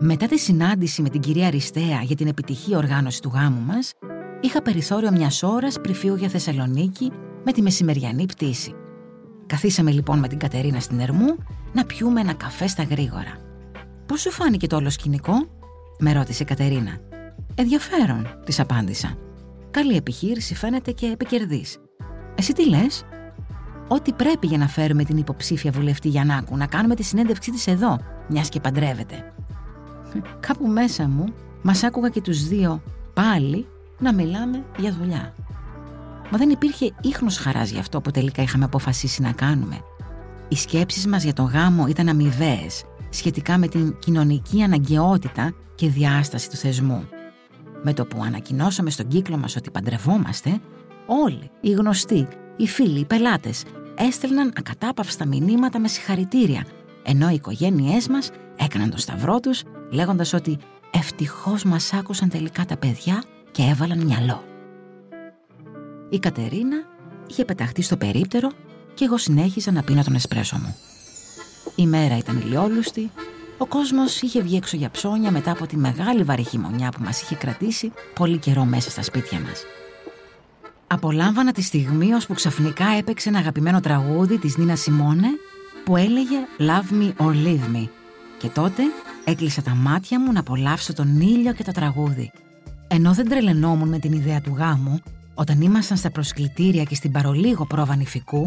Μετά 0.03 0.27
τη 0.27 0.39
συνάντηση 0.39 1.03
με 1.03 1.09
την 1.09 1.21
κυρία 1.21 1.47
Αριστεία 1.47 2.03
για 2.03 2.17
την 2.17 2.27
επιτυχή 2.27 2.77
οργάνωση 2.77 3.23
του 3.23 3.31
γάμου 3.35 3.61
μας, 3.61 3.93
είχα 4.41 4.63
περιθώριο 4.63 5.11
μιας 5.11 5.43
ώρας 5.43 5.81
πριν 5.81 5.95
φύγω 5.95 6.15
για 6.15 6.29
Θεσσαλονίκη 6.29 7.13
με 7.45 7.53
τη 7.53 7.63
μεσημεριανή 7.63 8.27
πτήση. 8.27 8.75
Καθίσαμε 9.47 9.91
λοιπόν 9.91 10.19
με 10.19 10.29
την 10.29 10.39
Κατερίνα 10.39 10.81
στην 10.81 11.01
Ερμού 11.01 11.37
να 11.73 11.85
πιούμε 11.85 12.21
ένα 12.21 12.33
καφέ 12.33 12.67
στα 12.67 12.83
γρήγορα. 12.83 13.37
Πώς 14.07 14.21
σου 14.21 14.31
φάνηκε 14.31 14.67
το 14.67 14.77
όλο 14.77 14.91
σκηνικό, 14.91 15.35
με 15.99 16.13
ρώτησε 16.13 16.43
η 16.43 16.47
Κατερίνα. 16.47 16.99
Ενδιαφέρον, 17.55 18.27
της 18.45 18.61
απάντησα. 18.61 19.15
Καλή 19.71 19.97
επιχείρηση 19.97 20.55
φαίνεται 20.55 20.93
και 20.93 21.07
επικερδής. 21.07 21.79
Εσύ 22.35 22.53
τι 22.53 22.69
λες; 22.69 23.05
Ό,τι 23.89 24.13
πρέπει 24.13 24.47
για 24.47 24.59
να 24.59 24.69
φέρουμε 24.69 25.05
την 25.05 25.17
υποψήφια 25.17 25.71
βουλευτή 25.71 26.09
Γιαννάκου 26.09 26.57
να 26.57 26.67
κάνουμε 26.67 26.95
τη 26.95 27.03
συνέντευξή 27.03 27.51
της 27.51 27.67
εδώ, 27.67 27.99
μιας 28.29 28.49
και 28.49 28.61
παντρεύεται. 28.61 29.33
Κάπου 30.41 30.67
μέσα 30.67 31.09
μου 31.09 31.25
μας 31.63 31.83
άκουγα 31.83 32.09
και 32.09 32.21
τους 32.21 32.49
δύο 32.49 32.83
πάλι 33.15 33.67
να 34.01 34.13
μιλάμε 34.13 34.65
για 34.79 34.93
δουλειά. 34.93 35.35
Μα 36.31 36.39
δεν 36.39 36.51
υπήρχε 36.51 36.95
ίχνος 37.01 37.37
χαράς 37.37 37.71
για 37.71 37.81
αυτό 37.81 38.01
που 38.01 38.11
τελικά 38.11 38.43
είχαμε 38.43 38.65
αποφασίσει 38.65 39.23
να 39.23 39.33
κάνουμε. 39.33 39.81
Οι 40.49 40.57
σκέψεις 40.57 41.07
μας 41.07 41.23
για 41.23 41.33
το 41.33 41.43
γάμο 41.43 41.87
ήταν 41.87 42.09
αμοιβαίες 42.09 42.85
σχετικά 43.11 43.59
με 43.59 43.69
την 43.69 43.99
κοινωνική 43.99 44.63
αναγκαιότητα 44.63 45.53
και 45.75 45.89
διάσταση 45.89 46.51
του 46.51 46.57
θεσμού. 46.57 47.09
Με 47.83 47.93
το 47.93 48.07
που 48.07 48.23
ανακοινώσαμε 48.23 48.91
στον 48.91 49.09
κύκλο 49.09 49.37
μας 49.37 49.57
ότι 49.57 49.71
παντρευόμαστε, 49.71 50.61
όλοι, 51.07 51.51
οι 51.61 51.71
γνωστοί, 51.71 52.29
οι 52.57 52.67
φίλοι, 52.67 52.99
οι 52.99 53.05
πελάτες, 53.05 53.65
έστελναν 53.95 54.53
ακατάπαυστα 54.57 55.27
μηνύματα 55.27 55.79
με 55.79 55.89
συγχαρητήρια, 55.89 56.67
ενώ 57.03 57.31
οι 57.31 57.35
οικογένειές 57.35 58.09
μας 58.09 58.31
έκαναν 58.57 58.91
το 58.91 58.97
σταυρό 58.97 59.41
τους 59.41 59.63
λέγοντας 59.91 60.33
ότι 60.33 60.59
ευτυχώς 60.91 61.65
μας 61.65 61.93
άκουσαν 61.93 62.29
τελικά 62.29 62.65
τα 62.65 62.77
παιδιά 62.77 63.23
και 63.51 63.63
έβαλαν 63.63 64.05
μυαλό. 64.05 64.45
Η 66.09 66.19
Κατερίνα 66.19 66.77
είχε 67.29 67.45
πεταχτεί 67.45 67.83
στο 67.83 67.97
περίπτερο 67.97 68.51
και 68.95 69.05
εγώ 69.05 69.19
συνέχιζα 69.19 69.73
να 69.73 69.83
πίνω 69.83 70.03
τον 70.05 70.15
εσπρέσο 70.15 70.57
μου. 70.57 70.77
Η 71.75 71.87
μέρα 71.87 72.17
ήταν 72.17 72.41
ηλιόλουστη, 72.41 73.11
ο 73.59 73.67
κόσμος 73.67 74.21
είχε 74.21 74.43
βγει 74.43 74.57
έξω 74.57 74.77
για 74.77 74.91
ψώνια 74.91 75.31
μετά 75.31 75.51
από 75.51 75.67
τη 75.67 75.77
μεγάλη 75.77 76.23
βαρύ 76.23 76.43
χειμωνιά 76.43 76.89
που 76.91 77.03
μας 77.03 77.23
είχε 77.23 77.35
κρατήσει 77.35 77.93
πολύ 78.15 78.39
καιρό 78.39 78.65
μέσα 78.65 78.91
στα 78.91 79.03
σπίτια 79.03 79.41
μας. 79.41 79.63
Απολάμβανα 80.87 81.53
τη 81.53 81.63
στιγμή 81.63 82.09
που 82.27 82.35
ξαφνικά 82.35 82.87
έπαιξε 82.99 83.29
ένα 83.29 83.39
αγαπημένο 83.39 83.81
τραγούδι 83.81 84.39
της 84.39 84.57
Νίνα 84.57 84.77
Σιμώνε 84.77 85.29
που 85.85 85.97
έλεγε 85.97 86.37
«Love 86.59 87.03
me 87.03 87.27
or 87.27 87.47
leave 87.47 87.77
me» 87.77 87.89
και 88.39 88.49
τότε 88.49 88.83
έκλεισα 89.25 89.63
τα 89.63 89.75
μάτια 89.75 90.21
μου 90.21 90.33
να 90.33 90.41
απολαύσω 90.41 90.93
τον 90.93 91.21
ήλιο 91.21 91.53
και 91.53 91.65
το 91.65 91.73
τραγούδι. 91.73 92.31
Ενώ 92.93 93.15
δεν 93.15 93.29
τρελαινόμουν 93.29 93.89
με 93.89 93.99
την 93.99 94.13
ιδέα 94.13 94.41
του 94.41 94.55
γάμου, 94.57 95.01
όταν 95.35 95.61
ήμασταν 95.61 95.97
στα 95.97 96.11
προσκλητήρια 96.11 96.85
και 96.85 96.95
στην 96.95 97.13
παρολίγο 97.13 97.67
πρόβα 97.67 97.97
νηφικού, 97.97 98.47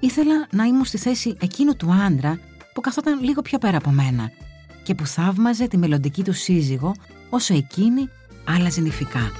ήθελα 0.00 0.46
να 0.50 0.64
ήμουν 0.64 0.84
στη 0.84 0.98
θέση 0.98 1.36
εκείνου 1.40 1.76
του 1.76 1.92
άντρα 1.92 2.38
που 2.74 2.80
καθόταν 2.80 3.22
λίγο 3.22 3.42
πιο 3.42 3.58
πέρα 3.58 3.76
από 3.76 3.90
μένα 3.90 4.30
και 4.82 4.94
που 4.94 5.06
θαύμαζε 5.06 5.66
τη 5.68 5.76
μελλοντική 5.76 6.22
του 6.22 6.32
σύζυγο 6.32 6.94
όσο 7.30 7.54
εκείνη 7.54 8.08
άλλαζε 8.44 8.80
νηφικά. 8.80 9.32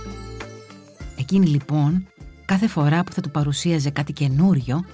Εκείνη 1.18 1.46
λοιπόν, 1.46 2.06
κάθε 2.44 2.66
φορά 2.66 3.04
που 3.04 3.12
θα 3.12 3.20
του 3.20 3.30
παρουσίαζε 3.30 3.90
κάτι 3.90 4.12
καινούριο, 4.12 4.84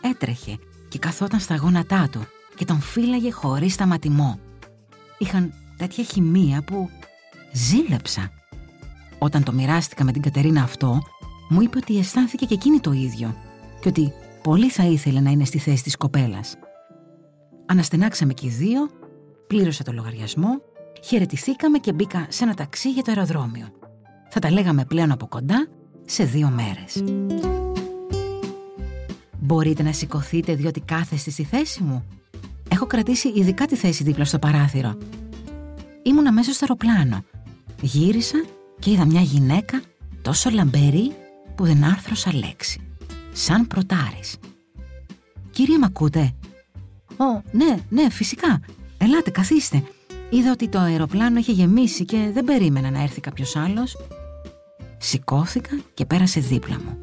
έτρεχε 0.00 0.58
και 0.88 0.98
καθόταν 0.98 1.40
στα 1.40 1.56
γόνατά 1.56 2.08
του 2.12 2.26
και 2.56 2.64
τον 2.64 2.80
φύλαγε 2.80 3.30
χωρίς 3.30 3.72
σταματημό. 3.72 4.38
Είχαν 5.18 5.52
τέτοια 5.76 6.04
χημεία 6.04 6.62
που 6.62 6.90
ζήλεψα. 7.52 8.30
Όταν 9.18 9.42
το 9.42 9.52
μοιράστηκα 9.52 10.04
με 10.04 10.12
την 10.12 10.22
Κατερίνα 10.22 10.62
αυτό, 10.62 11.02
μου 11.48 11.60
είπε 11.60 11.78
ότι 11.78 11.98
αισθάνθηκε 11.98 12.44
και 12.44 12.54
εκείνη 12.54 12.80
το 12.80 12.92
ίδιο 12.92 13.34
και 13.80 13.88
ότι 13.88 14.12
πολύ 14.42 14.70
θα 14.70 14.84
ήθελε 14.84 15.20
να 15.20 15.30
είναι 15.30 15.44
στη 15.44 15.58
θέση 15.58 15.82
της 15.82 15.96
κοπέλας. 15.96 16.54
Αναστενάξαμε 17.66 18.32
και 18.32 18.46
οι 18.46 18.48
δύο, 18.48 18.88
πλήρωσα 19.46 19.84
το 19.84 19.92
λογαριασμό, 19.92 20.48
χαιρετηθήκαμε 21.04 21.78
και 21.78 21.92
μπήκα 21.92 22.26
σε 22.28 22.44
ένα 22.44 22.54
ταξί 22.54 22.90
για 22.90 23.02
το 23.02 23.10
αεροδρόμιο. 23.10 23.66
Θα 24.28 24.40
τα 24.40 24.50
λέγαμε 24.50 24.84
πλέον 24.84 25.12
από 25.12 25.26
κοντά 25.26 25.68
σε 26.04 26.24
δύο 26.24 26.48
μέρες. 26.48 27.04
Μπορείτε 29.38 29.82
να 29.82 29.92
σηκωθείτε 29.92 30.54
διότι 30.54 30.80
κάθεστε 30.80 31.30
στη 31.30 31.44
θέση 31.44 31.82
μου. 31.82 32.04
Έχω 32.70 32.86
κρατήσει 32.86 33.28
ειδικά 33.28 33.66
τη 33.66 33.76
θέση 33.76 34.02
δίπλα 34.02 34.24
στο 34.24 34.38
παράθυρο. 34.38 34.98
Ήμουν 36.02 36.26
αμέσως 36.26 36.54
στο 36.54 36.66
αεροπλάνο. 36.68 37.24
Γύρισα 37.80 38.44
και 38.78 38.90
είδα 38.90 39.04
μια 39.06 39.20
γυναίκα 39.20 39.82
τόσο 40.22 40.50
λαμπερή 40.50 41.12
που 41.54 41.64
δεν 41.64 41.84
άρθρωσα 41.84 42.34
λέξη. 42.34 42.80
Σαν 43.32 43.66
προτάρης. 43.66 44.36
«Κύριε, 45.50 45.78
μ' 45.78 45.84
ακούτε» 45.84 46.34
«Ω, 47.16 47.42
ναι, 47.52 47.76
ναι, 47.88 48.10
φυσικά. 48.10 48.60
Ελάτε, 48.98 49.30
καθίστε». 49.30 49.82
Είδα 50.30 50.50
ότι 50.50 50.68
το 50.68 50.78
αεροπλάνο 50.78 51.38
είχε 51.38 51.52
γεμίσει 51.52 52.04
και 52.04 52.30
δεν 52.32 52.44
περίμενα 52.44 52.90
να 52.90 53.02
έρθει 53.02 53.20
κάποιος 53.20 53.56
άλλος. 53.56 53.96
Σηκώθηκα 54.98 55.78
και 55.94 56.06
πέρασε 56.06 56.40
δίπλα 56.40 56.76
μου. 56.84 56.98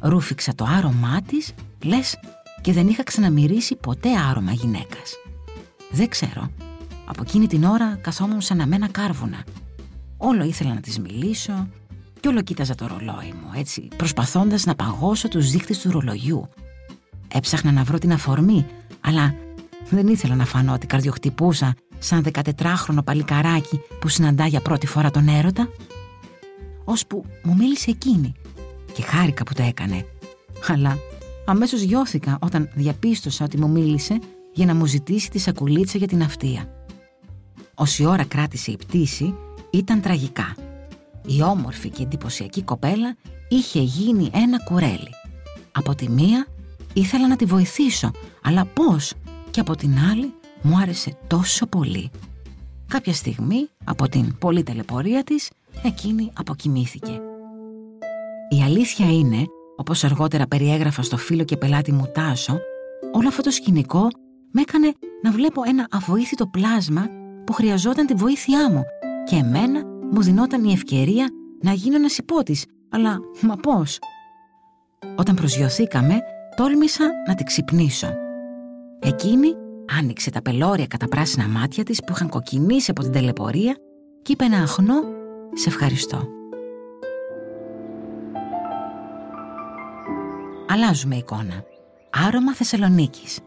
Ρούφηξα 0.00 0.54
το 0.54 0.64
άρωμά 0.64 1.22
της, 1.22 1.54
λες, 1.84 2.18
και 2.60 2.72
δεν 2.72 2.88
είχα 2.88 3.02
ξαναμυρίσει 3.02 3.76
ποτέ 3.76 4.08
άρωμα 4.30 4.52
γυναίκας. 4.52 5.14
Δεν 5.90 6.08
ξέρω. 6.08 6.50
Από 7.06 7.22
εκείνη 7.22 7.46
την 7.46 7.64
ώρα 7.64 7.98
καθόμουν 8.00 8.40
σαν 8.40 8.56
να 8.56 8.66
μένα 8.66 8.88
κάρβουνα. 8.88 9.44
Όλο 10.24 10.44
ήθελα 10.44 10.74
να 10.74 10.80
της 10.80 10.98
μιλήσω, 10.98 11.68
κι 12.20 12.28
όλο 12.28 12.42
κοίταζα 12.42 12.74
το 12.74 12.86
ρολόι 12.86 13.32
μου, 13.32 13.50
έτσι, 13.56 13.88
προσπαθώντας 13.96 14.64
να 14.64 14.74
παγώσω 14.74 15.28
τους 15.28 15.50
δείχτες 15.50 15.78
του 15.78 15.90
ρολογιού. 15.90 16.48
Έψαχνα 17.34 17.72
να 17.72 17.82
βρω 17.82 17.98
την 17.98 18.12
αφορμή, 18.12 18.66
αλλά 19.00 19.34
δεν 19.90 20.06
ήθελα 20.06 20.34
να 20.34 20.44
φανώ 20.44 20.72
ότι 20.72 20.86
καρδιοχτυπούσα 20.86 21.74
σαν 21.98 22.24
14χρονο 22.32 23.04
παλικαράκι 23.04 23.80
που 24.00 24.08
συναντά 24.08 24.46
για 24.46 24.60
πρώτη 24.60 24.86
φορά 24.86 25.10
τον 25.10 25.28
έρωτα. 25.28 25.68
Ώσπου 26.84 27.24
μου 27.42 27.54
μίλησε 27.54 27.90
εκείνη 27.90 28.32
και 28.92 29.02
χάρηκα 29.02 29.44
που 29.44 29.52
το 29.54 29.62
έκανε. 29.62 30.06
Αλλά 30.68 30.98
αμέσως 31.46 31.80
γιώθηκα 31.80 32.38
όταν 32.40 32.70
διαπίστωσα 32.74 33.44
ότι 33.44 33.58
μου 33.58 33.70
μίλησε 33.70 34.18
για 34.52 34.66
να 34.66 34.74
μου 34.74 34.86
ζητήσει 34.86 35.30
τη 35.30 35.38
σακουλίτσα 35.38 35.98
για 35.98 36.06
την 36.06 36.22
αυτεία. 36.22 36.86
Όση 37.74 38.04
ώρα 38.04 38.24
κράτησε 38.24 38.70
η 38.70 38.76
πτήση 38.76 39.34
ήταν 39.72 40.00
τραγικά. 40.00 40.54
Η 41.26 41.42
όμορφη 41.42 41.88
και 41.88 42.02
εντυπωσιακή 42.02 42.62
κοπέλα 42.62 43.16
είχε 43.48 43.80
γίνει 43.80 44.30
ένα 44.32 44.62
κουρέλι. 44.62 45.10
Από 45.72 45.94
τη 45.94 46.08
μία 46.08 46.46
ήθελα 46.92 47.28
να 47.28 47.36
τη 47.36 47.44
βοηθήσω, 47.44 48.10
αλλά 48.42 48.64
πώς; 48.64 49.14
Και 49.50 49.60
από 49.60 49.76
την 49.76 49.98
άλλη 50.10 50.34
μου 50.62 50.76
άρεσε 50.76 51.16
τόσο 51.26 51.66
πολύ. 51.66 52.10
Κάποια 52.88 53.12
στιγμή, 53.12 53.68
από 53.84 54.08
την 54.08 54.38
πολλή 54.38 54.62
τελεπορία 54.62 55.24
της, 55.24 55.50
εκείνη 55.82 56.30
αποκοιμήθηκε. 56.34 57.20
Η 58.50 58.62
αλήθεια 58.62 59.12
είναι, 59.12 59.46
όπως 59.76 60.04
αργότερα 60.04 60.46
περιέγραφα 60.46 61.02
στο 61.02 61.16
φίλο 61.16 61.44
και 61.44 61.56
πελάτη 61.56 61.92
μου 61.92 62.10
Τάσο, 62.14 62.58
όλο 63.12 63.28
αυτό 63.28 63.42
το 63.42 63.50
σκηνικό 63.50 64.08
με 64.52 64.60
έκανε 64.60 64.92
να 65.22 65.32
βλέπω 65.32 65.62
ένα 65.66 65.88
αβοήθητο 65.90 66.46
πλάσμα 66.46 67.08
που 67.44 67.52
χρειαζόταν 67.52 68.06
τη 68.06 68.14
βοήθειά 68.14 68.70
μου 68.70 68.84
και 69.24 69.36
εμένα 69.36 69.84
μου 70.10 70.22
δινόταν 70.22 70.64
η 70.64 70.72
ευκαιρία 70.72 71.28
να 71.60 71.72
γίνω 71.72 71.96
ένας 71.96 72.18
υπότης, 72.18 72.66
αλλά 72.90 73.18
μα 73.40 73.56
πώς; 73.56 73.98
Όταν 75.16 75.34
προσγειωθήκαμε, 75.34 76.20
τόλμησα 76.56 77.04
να 77.26 77.34
τη 77.34 77.44
ξυπνήσω. 77.44 78.08
Εκείνη 78.98 79.54
άνοιξε 79.98 80.30
τα 80.30 80.42
πελώρια 80.42 80.86
κατά 80.86 81.08
πράσινα 81.08 81.48
μάτια 81.48 81.84
της 81.84 82.04
που 82.04 82.12
είχαν 82.12 82.28
κοκκινήσει 82.28 82.90
από 82.90 83.02
την 83.02 83.12
τελεπορία 83.12 83.76
και 84.22 84.32
είπε 84.32 84.44
ένα 84.44 84.58
αχνό 84.58 85.02
«Σε 85.52 85.68
ευχαριστώ». 85.68 86.28
Αλλάζουμε 90.68 91.16
εικόνα. 91.16 91.64
Άρωμα 92.26 92.54
Θεσσαλονίκης. 92.54 93.40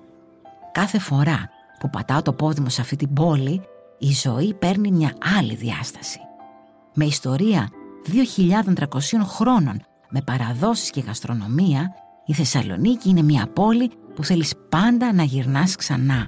Κάθε 0.71 0.99
φορά 0.99 1.49
που 1.79 1.89
πατάω 1.89 2.21
το 2.21 2.33
πόδι 2.33 2.61
μου 2.61 2.69
σε 2.69 2.81
αυτή 2.81 2.95
την 2.95 3.13
πόλη, 3.13 3.61
η 3.99 4.11
ζωή 4.11 4.53
παίρνει 4.53 4.91
μια 4.91 5.13
άλλη 5.37 5.55
διάσταση. 5.55 6.19
Με 6.93 7.05
ιστορία 7.05 7.69
2.300 8.35 8.85
χρόνων, 9.23 9.81
με 10.09 10.21
παραδόσεις 10.21 10.89
και 10.89 11.01
γαστρονομία, 11.01 11.93
η 12.25 12.33
Θεσσαλονίκη 12.33 13.09
είναι 13.09 13.21
μια 13.21 13.47
πόλη 13.47 13.91
που 14.15 14.23
θέλεις 14.23 14.53
πάντα 14.69 15.13
να 15.13 15.23
γυρνάς 15.23 15.75
ξανά. 15.75 16.27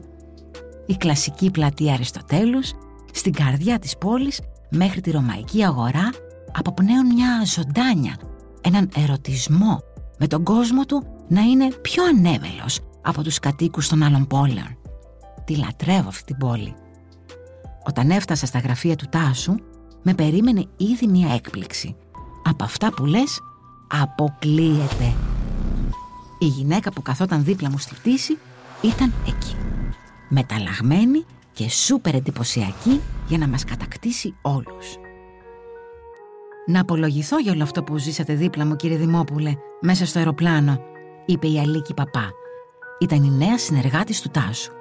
Η 0.86 0.96
κλασική 0.96 1.52
πλατεία 1.52 1.94
Αριστοτέλους, 1.94 2.74
στην 3.14 3.34
καρδιά 3.34 3.80
της 3.80 3.98
πόλης, 3.98 4.42
μέχρι 4.70 5.02
τη 5.02 5.12
Ρωμαϊκή 5.12 5.66
αγορά, 5.66 6.10
αποπνέουν 6.52 7.06
μια 7.06 7.44
ζωντάνια, 7.46 8.16
έναν 8.62 8.90
ερωτισμό, 8.96 9.80
με 10.20 10.28
τον 10.28 10.44
κόσμο 10.44 10.86
του 10.86 11.04
να 11.28 11.42
είναι 11.42 11.68
πιο 11.82 12.04
ανέμελος 12.04 12.80
από 13.02 13.24
τους 13.24 13.40
κατοίκους 13.40 13.88
των 13.88 14.04
άλλων 14.04 14.28
πόλεων. 14.28 14.78
Τη 15.46 15.56
λατρεύω 15.56 16.08
αυτή 16.08 16.24
την 16.24 16.38
πόλη. 16.38 16.76
Όταν 17.88 18.10
έφτασα 18.10 18.46
στα 18.46 18.60
γραφεία 18.60 18.96
του 18.96 19.06
Τάσου, 19.10 19.56
με 20.02 20.14
περίμενε 20.14 20.66
ήδη 20.78 21.08
μια 21.08 21.34
έκπληξη. 21.34 21.96
Από 22.44 22.64
αυτά 22.64 22.94
που 22.94 23.06
λες, 23.06 23.40
αποκλείεται. 23.88 25.14
Η 26.40 26.46
γυναίκα 26.46 26.92
που 26.92 27.02
καθόταν 27.02 27.44
δίπλα 27.44 27.70
μου 27.70 27.78
στη 27.78 27.96
πτήση 27.96 28.38
ήταν 28.82 29.14
εκεί. 29.28 29.56
Μεταλλαγμένη 30.30 31.26
και 31.54 31.70
σούπερ 31.70 32.16
εντυπωσιακή 32.16 33.02
για 33.28 33.38
να 33.38 33.48
μας 33.48 33.64
κατακτήσει 33.64 34.36
όλους. 34.42 34.98
«Να 36.66 36.80
απολογηθώ 36.80 37.40
για 37.40 37.52
όλο 37.52 37.64
αυτό 37.64 37.84
που 37.84 37.98
ζήσατε 37.98 38.34
δίπλα 38.34 38.66
μου, 38.66 38.76
κύριε 38.76 38.98
Δημόπουλε, 38.98 39.54
μέσα 39.82 40.06
στο 40.06 40.20
αεροπλάνο», 40.20 40.80
είπε 41.26 41.48
η 41.48 41.60
Αλίκη 41.60 41.94
Παπά. 41.94 42.30
Ήταν 43.00 43.24
η 43.24 43.30
νέα 43.30 43.58
συνεργάτης 43.58 44.22
του 44.22 44.30
Τάσου. 44.30 44.72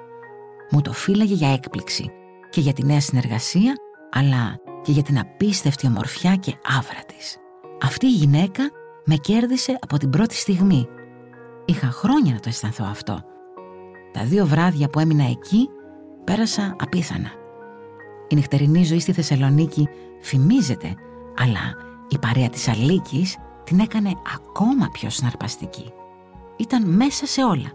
Μου 0.71 0.81
το 0.81 0.93
φύλαγε 0.93 1.33
για 1.33 1.53
έκπληξη 1.53 2.11
και 2.49 2.61
για 2.61 2.73
τη 2.73 2.85
νέα 2.85 3.01
συνεργασία, 3.01 3.73
αλλά 4.11 4.55
και 4.81 4.91
για 4.91 5.03
την 5.03 5.19
απίστευτη 5.19 5.87
ομορφιά 5.87 6.35
και 6.35 6.55
άβρα 6.77 7.01
της. 7.07 7.37
Αυτή 7.81 8.05
η 8.05 8.11
γυναίκα 8.11 8.69
με 9.05 9.15
κέρδισε 9.15 9.77
από 9.81 9.97
την 9.97 10.09
πρώτη 10.09 10.35
στιγμή. 10.35 10.87
Είχα 11.65 11.87
χρόνια 11.87 12.33
να 12.33 12.39
το 12.39 12.49
αισθανθώ 12.49 12.85
αυτό. 12.89 13.21
Τα 14.11 14.23
δύο 14.23 14.45
βράδια 14.45 14.87
που 14.87 14.99
έμεινα 14.99 15.23
εκεί 15.23 15.69
πέρασα 16.23 16.75
απίθανα. 16.79 17.31
Η 18.27 18.35
νυχτερινή 18.35 18.83
ζωή 18.83 18.99
στη 18.99 19.11
Θεσσαλονίκη 19.13 19.87
φημίζεται, 20.19 20.95
αλλά 21.37 21.75
η 22.09 22.17
παρέα 22.17 22.49
της 22.49 22.67
Αλίκης 22.67 23.37
την 23.63 23.79
έκανε 23.79 24.11
ακόμα 24.35 24.89
πιο 24.91 25.09
συναρπαστική. 25.09 25.91
Ήταν 26.57 26.89
μέσα 26.89 27.25
σε 27.25 27.43
όλα. 27.43 27.71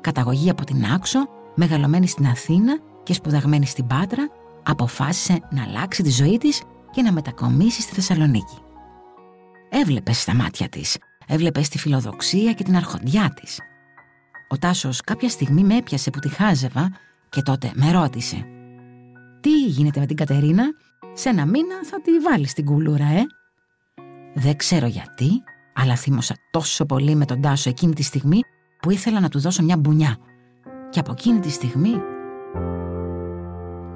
Καταγωγή 0.00 0.50
από 0.50 0.64
την 0.64 0.84
Άξο, 0.84 1.18
μεγαλωμένη 1.54 2.06
στην 2.06 2.26
Αθήνα 2.26 2.78
και 3.06 3.12
σπουδαγμένη 3.12 3.66
στην 3.66 3.86
Πάτρα, 3.86 4.28
αποφάσισε 4.62 5.38
να 5.50 5.62
αλλάξει 5.62 6.02
τη 6.02 6.10
ζωή 6.10 6.38
της 6.38 6.62
και 6.90 7.02
να 7.02 7.12
μετακομίσει 7.12 7.80
στη 7.80 7.94
Θεσσαλονίκη. 7.94 8.58
Έβλεπες 9.68 10.20
στα 10.20 10.34
μάτια 10.34 10.68
της, 10.68 10.98
έβλεπες 11.26 11.68
τη 11.68 11.78
φιλοδοξία 11.78 12.52
και 12.52 12.64
την 12.64 12.76
αρχοντιά 12.76 13.32
της. 13.40 13.60
Ο 14.48 14.58
Τάσος 14.58 15.00
κάποια 15.00 15.28
στιγμή 15.28 15.62
με 15.62 15.76
έπιασε 15.76 16.10
που 16.10 16.18
τη 16.18 16.28
χάζευα 16.28 16.90
και 17.28 17.42
τότε 17.42 17.72
με 17.74 17.90
ρώτησε 17.90 18.46
«Τι 19.40 19.64
γίνεται 19.66 20.00
με 20.00 20.06
την 20.06 20.16
Κατερίνα, 20.16 20.64
σε 21.12 21.28
ένα 21.28 21.46
μήνα 21.46 21.84
θα 21.84 22.00
τη 22.00 22.18
βάλεις 22.18 22.50
στην 22.50 22.64
κουλούρα, 22.64 23.06
ε» 23.06 23.22
Δεν 24.34 24.56
ξέρω 24.56 24.86
γιατί, 24.86 25.30
αλλά 25.74 25.96
θύμωσα 25.96 26.34
τόσο 26.50 26.86
πολύ 26.86 27.14
με 27.14 27.24
τον 27.24 27.40
Τάσο 27.40 27.68
εκείνη 27.68 27.92
τη 27.92 28.02
στιγμή 28.02 28.40
που 28.80 28.90
ήθελα 28.90 29.20
να 29.20 29.28
του 29.28 29.40
δώσω 29.40 29.62
μια 29.62 29.76
μπουνιά. 29.76 30.16
Και 30.90 30.98
από 31.00 31.12
εκείνη 31.12 31.38
τη 31.38 31.50
στιγμή 31.50 32.00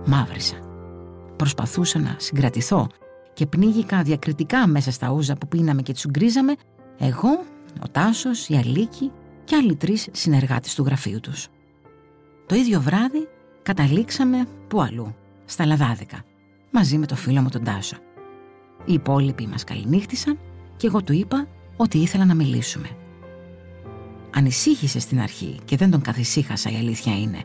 μαύρισα. 0.06 0.56
Προσπαθούσα 1.36 1.98
να 1.98 2.14
συγκρατηθώ 2.18 2.86
και 3.32 3.46
πνίγηκα 3.46 4.02
διακριτικά 4.02 4.66
μέσα 4.66 4.90
στα 4.90 5.10
ούζα 5.10 5.34
που 5.34 5.48
πίναμε 5.48 5.82
και 5.82 5.92
τσουγκρίζαμε 5.92 6.54
εγώ, 6.98 7.44
ο 7.82 7.88
Τάσος, 7.92 8.48
η 8.48 8.56
Αλίκη 8.56 9.10
και 9.44 9.56
άλλοι 9.56 9.76
τρεις 9.76 10.08
συνεργάτες 10.12 10.74
του 10.74 10.84
γραφείου 10.84 11.20
τους. 11.20 11.48
Το 12.46 12.54
ίδιο 12.54 12.80
βράδυ 12.80 13.28
καταλήξαμε 13.62 14.46
που 14.68 14.80
αλλού, 14.80 15.14
στα 15.44 15.66
Λαδάδικα, 15.66 16.22
μαζί 16.70 16.98
με 16.98 17.06
το 17.06 17.16
φίλο 17.16 17.40
μου 17.40 17.48
τον 17.48 17.64
Τάσο. 17.64 17.96
Οι 18.84 18.92
υπόλοιποι 18.92 19.46
μας 19.46 19.64
καληνύχτησαν 19.64 20.38
και 20.76 20.86
εγώ 20.86 21.02
του 21.02 21.12
είπα 21.12 21.46
ότι 21.76 21.98
ήθελα 21.98 22.24
να 22.24 22.34
μιλήσουμε. 22.34 22.88
Ανησύχησε 24.34 25.00
στην 25.00 25.20
αρχή 25.20 25.58
και 25.64 25.76
δεν 25.76 25.90
τον 25.90 26.00
καθησύχασα 26.00 26.70
η 26.70 26.74
αλήθεια 26.74 27.18
είναι. 27.18 27.42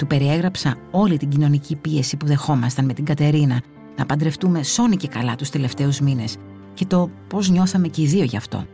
Του 0.00 0.06
περιέγραψα 0.06 0.76
όλη 0.90 1.16
την 1.16 1.28
κοινωνική 1.28 1.76
πίεση 1.76 2.16
που 2.16 2.26
δεχόμασταν 2.26 2.84
με 2.84 2.92
την 2.92 3.04
Κατερίνα 3.04 3.60
να 3.96 4.06
παντρευτούμε 4.06 4.62
σώνη 4.62 4.96
και 4.96 5.08
καλά 5.08 5.36
τους 5.36 5.50
τελευταίους 5.50 6.00
μήνες 6.00 6.36
και 6.74 6.86
το 6.86 7.10
πώς 7.28 7.50
νιώθαμε 7.50 7.88
και 7.88 8.02
οι 8.02 8.06
δύο 8.06 8.24
γι' 8.24 8.36
αυτό. 8.36 8.64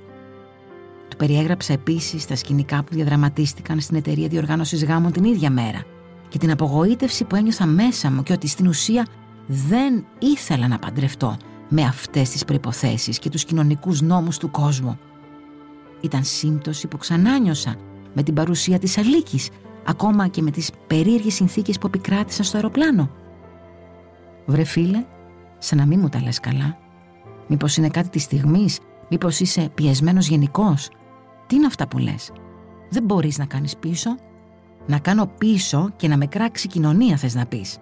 Του 1.08 1.16
περιέγραψα 1.16 1.72
επίσης 1.72 2.26
τα 2.26 2.36
σκηνικά 2.36 2.82
που 2.82 2.94
διαδραματίστηκαν 2.94 3.80
στην 3.80 3.96
εταιρεία 3.96 4.28
διοργάνωσης 4.28 4.84
γάμων 4.84 5.12
την 5.12 5.24
ίδια 5.24 5.50
μέρα 5.50 5.82
και 6.28 6.38
την 6.38 6.50
απογοήτευση 6.50 7.24
που 7.24 7.36
ένιωθα 7.36 7.66
μέσα 7.66 8.10
μου 8.10 8.22
και 8.22 8.32
ότι 8.32 8.48
στην 8.48 8.66
ουσία 8.66 9.06
δεν 9.46 10.06
ήθελα 10.18 10.68
να 10.68 10.78
παντρευτώ 10.78 11.36
με 11.68 11.82
αυτές 11.82 12.30
τις 12.30 12.44
προϋποθέσεις 12.44 13.18
και 13.18 13.28
τους 13.28 13.44
κοινωνικούς 13.44 14.00
νόμους 14.00 14.38
του 14.38 14.50
κόσμου. 14.50 14.98
Ήταν 16.00 16.24
σύμπτωση 16.24 16.86
που 16.86 16.96
ξανά 16.96 17.38
νιώσα 17.38 17.76
με 18.14 18.22
την 18.22 18.34
παρουσία 18.34 18.78
της 18.78 18.98
Αλίκης, 18.98 19.48
ακόμα 19.86 20.28
και 20.28 20.42
με 20.42 20.50
τις 20.50 20.70
περίεργες 20.86 21.34
συνθήκες 21.34 21.78
που 21.78 21.86
επικράτησαν 21.86 22.44
στο 22.44 22.56
αεροπλάνο. 22.56 23.10
Βρε 24.46 24.64
φίλε, 24.64 25.04
σαν 25.58 25.78
να 25.78 25.86
μην 25.86 26.00
μου 26.00 26.08
τα 26.08 26.22
λες 26.22 26.40
καλά. 26.40 26.78
Μήπως 27.48 27.76
είναι 27.76 27.88
κάτι 27.88 28.08
της 28.08 28.22
στιγμής, 28.22 28.78
μήπως 29.10 29.40
είσαι 29.40 29.70
πιεσμένος 29.74 30.28
γενικώς. 30.28 30.90
Τι 31.46 31.56
είναι 31.56 31.66
αυτά 31.66 31.88
που 31.88 31.98
λες; 31.98 32.32
Δεν 32.90 33.02
μπορείς 33.02 33.38
να 33.38 33.44
κάνεις 33.44 33.76
πίσω; 33.76 34.16
Να 34.86 34.98
κάνω 34.98 35.26
πίσω 35.26 35.90
και 35.96 36.08
να 36.08 36.16
με 36.16 36.26
κράξει 36.26 36.68
κοινωνία 36.68 37.16
θες 37.16 37.34
να 37.34 37.46
πεις. 37.46 37.78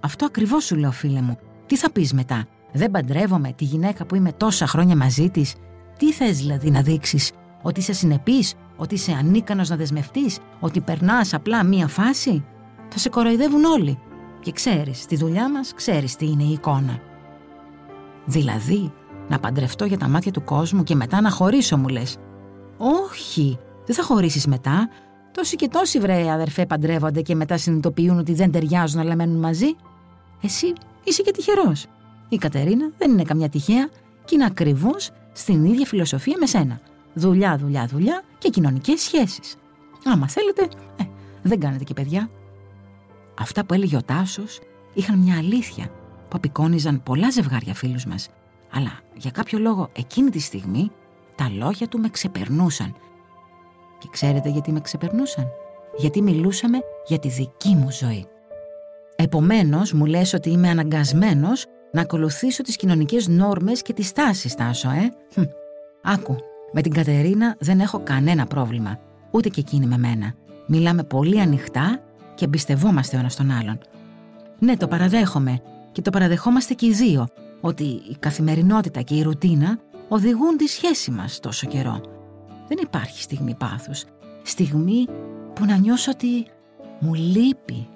Αυτό 0.00 0.24
ακριβώς 0.24 0.64
σου 0.64 0.76
λέω 0.76 0.90
φίλε 0.90 1.20
μου. 1.20 1.38
Τι 1.66 1.76
θα 1.76 1.90
πεις 1.90 2.12
μετά; 2.12 2.46
Δεν 2.72 2.90
παντρεύομαι 2.90 3.52
τη 3.52 3.64
γυναίκα 3.64 4.06
που 4.06 4.14
είμαι 4.14 4.32
τόσα 4.32 4.66
χρόνια 4.66 4.96
μαζί 4.96 5.30
της; 5.30 5.54
Τι 5.98 6.12
θες 6.12 6.38
δηλαδή 6.38 6.70
να 6.70 6.82
δείξεις; 6.82 7.32
Ότι 7.62 7.80
είσαι 7.80 7.92
συνεπής, 7.92 8.54
ότι 8.76 8.94
είσαι 8.94 9.12
ανίκανος 9.12 9.68
να 9.68 9.76
δεσμευτείς, 9.76 10.38
ότι 10.60 10.80
περνάς 10.80 11.34
απλά 11.34 11.64
μία 11.64 11.88
φάση. 11.88 12.44
Θα 12.88 12.98
σε 12.98 13.08
κοροϊδεύουν 13.08 13.64
όλοι. 13.64 13.98
Και 14.40 14.52
ξέρεις, 14.52 14.98
στη 14.98 15.16
δουλειά 15.16 15.50
μας 15.50 15.74
ξέρεις 15.74 16.16
τι 16.16 16.26
είναι 16.26 16.42
η 16.42 16.52
εικόνα. 16.52 16.98
Δηλαδή, 18.24 18.92
να 19.28 19.38
παντρευτώ 19.38 19.84
για 19.84 19.98
τα 19.98 20.08
μάτια 20.08 20.32
του 20.32 20.44
κόσμου 20.44 20.82
και 20.82 20.94
μετά 20.94 21.20
να 21.20 21.30
χωρίσω 21.30 21.76
μου 21.76 21.88
λες. 21.88 22.16
Όχι, 22.78 23.58
δεν 23.86 23.96
θα 23.96 24.02
χωρίσεις 24.02 24.46
μετά. 24.46 24.88
Τόσοι 25.32 25.56
και 25.56 25.68
τόσοι 25.68 25.98
βρε 25.98 26.30
αδερφέ 26.30 26.66
παντρεύονται 26.66 27.20
και 27.20 27.34
μετά 27.34 27.56
συνειδητοποιούν 27.56 28.18
ότι 28.18 28.34
δεν 28.34 28.50
ταιριάζουν 28.50 29.00
αλλά 29.00 29.16
μένουν 29.16 29.38
μαζί. 29.38 29.76
Εσύ 30.42 30.72
είσαι 31.04 31.22
και 31.22 31.30
τυχερός. 31.30 31.86
Η 32.28 32.36
Κατερίνα 32.36 32.90
δεν 32.98 33.10
είναι 33.10 33.22
καμιά 33.22 33.48
τυχαία 33.48 33.88
και 34.24 34.34
είναι 34.34 34.44
ακριβώς 34.44 35.10
στην 35.32 35.64
ίδια 35.64 35.86
φιλοσοφία 35.86 36.36
με 36.40 36.46
σένα. 36.46 36.80
Δουλειά, 37.14 37.56
δουλειά, 37.56 37.86
δουλειά 37.86 38.22
και 38.38 38.48
κοινωνικές 38.48 39.00
σχέσεις. 39.00 39.56
Άμα 40.04 40.28
θέλετε, 40.28 40.62
ε, 41.00 41.04
δεν 41.42 41.60
κάνετε 41.60 41.84
και 41.84 41.94
παιδιά. 41.94 42.30
Αυτά 43.38 43.64
που 43.64 43.74
έλεγε 43.74 43.96
ο 43.96 44.02
Τάσος 44.02 44.60
είχαν 44.94 45.18
μια 45.18 45.36
αλήθεια 45.36 45.84
που 46.28 46.36
απεικόνιζαν 46.36 47.02
πολλά 47.02 47.30
ζευγάρια 47.30 47.74
φίλους 47.74 48.04
μας. 48.04 48.28
Αλλά 48.72 49.00
για 49.14 49.30
κάποιο 49.30 49.58
λόγο 49.58 49.88
εκείνη 49.92 50.30
τη 50.30 50.38
στιγμή 50.38 50.90
τα 51.36 51.50
λόγια 51.56 51.88
του 51.88 51.98
με 51.98 52.08
ξεπερνούσαν. 52.08 52.94
Και 53.98 54.08
ξέρετε 54.10 54.48
γιατί 54.48 54.72
με 54.72 54.80
ξεπερνούσαν; 54.80 55.48
Γιατί 55.96 56.22
μιλούσαμε 56.22 56.78
για 57.06 57.18
τη 57.18 57.28
δική 57.28 57.74
μου 57.74 57.90
ζωή. 57.90 58.26
Επομένως 59.16 59.92
μου 59.92 60.04
λες 60.04 60.32
ότι 60.32 60.50
είμαι 60.50 60.68
αναγκασμένος 60.68 61.66
να 61.92 62.00
ακολουθήσω 62.00 62.62
τις 62.62 62.76
κοινωνικές 62.76 63.28
νόρμες 63.28 63.82
και 63.82 63.92
τις 63.92 64.12
τάσεις, 64.12 64.54
Τάσο, 64.54 64.90
ε; 64.90 65.12
Άκου, 66.02 66.36
με 66.72 66.80
την 66.80 66.92
Κατερίνα 66.92 67.56
δεν 67.58 67.80
έχω 67.80 68.00
κανένα 68.04 68.46
πρόβλημα. 68.46 68.98
Ούτε 69.30 69.48
και 69.48 69.60
εκείνη 69.60 69.86
με 69.86 69.98
μένα. 69.98 70.34
Μιλάμε 70.66 71.02
πολύ 71.02 71.40
ανοιχτά 71.40 72.00
και 72.34 72.44
εμπιστευόμαστε 72.44 73.16
ο 73.16 73.18
ένας 73.18 73.36
τον 73.36 73.50
άλλον. 73.50 73.78
Ναι, 74.58 74.76
το 74.76 74.88
παραδέχομαι 74.88 75.60
και 75.92 76.02
το 76.02 76.10
παραδεχόμαστε 76.10 76.74
και 76.74 76.86
οι 76.86 76.92
δύο, 76.92 77.28
ότι 77.60 77.84
η 77.84 78.16
καθημερινότητα 78.18 79.02
και 79.02 79.14
η 79.14 79.22
ρουτίνα 79.22 79.78
οδηγούν 80.08 80.56
τη 80.56 80.66
σχέση 80.66 81.10
μας 81.10 81.40
τόσο 81.40 81.66
καιρό. 81.66 82.00
Δεν 82.68 82.78
υπάρχει 82.82 83.22
στιγμή 83.22 83.54
πάθους. 83.54 84.04
Στιγμή 84.42 85.06
που 85.54 85.64
να 85.64 85.76
νιώσω 85.76 86.10
ότι 86.10 86.46
μου 86.98 87.14
λείπει. 87.14 87.88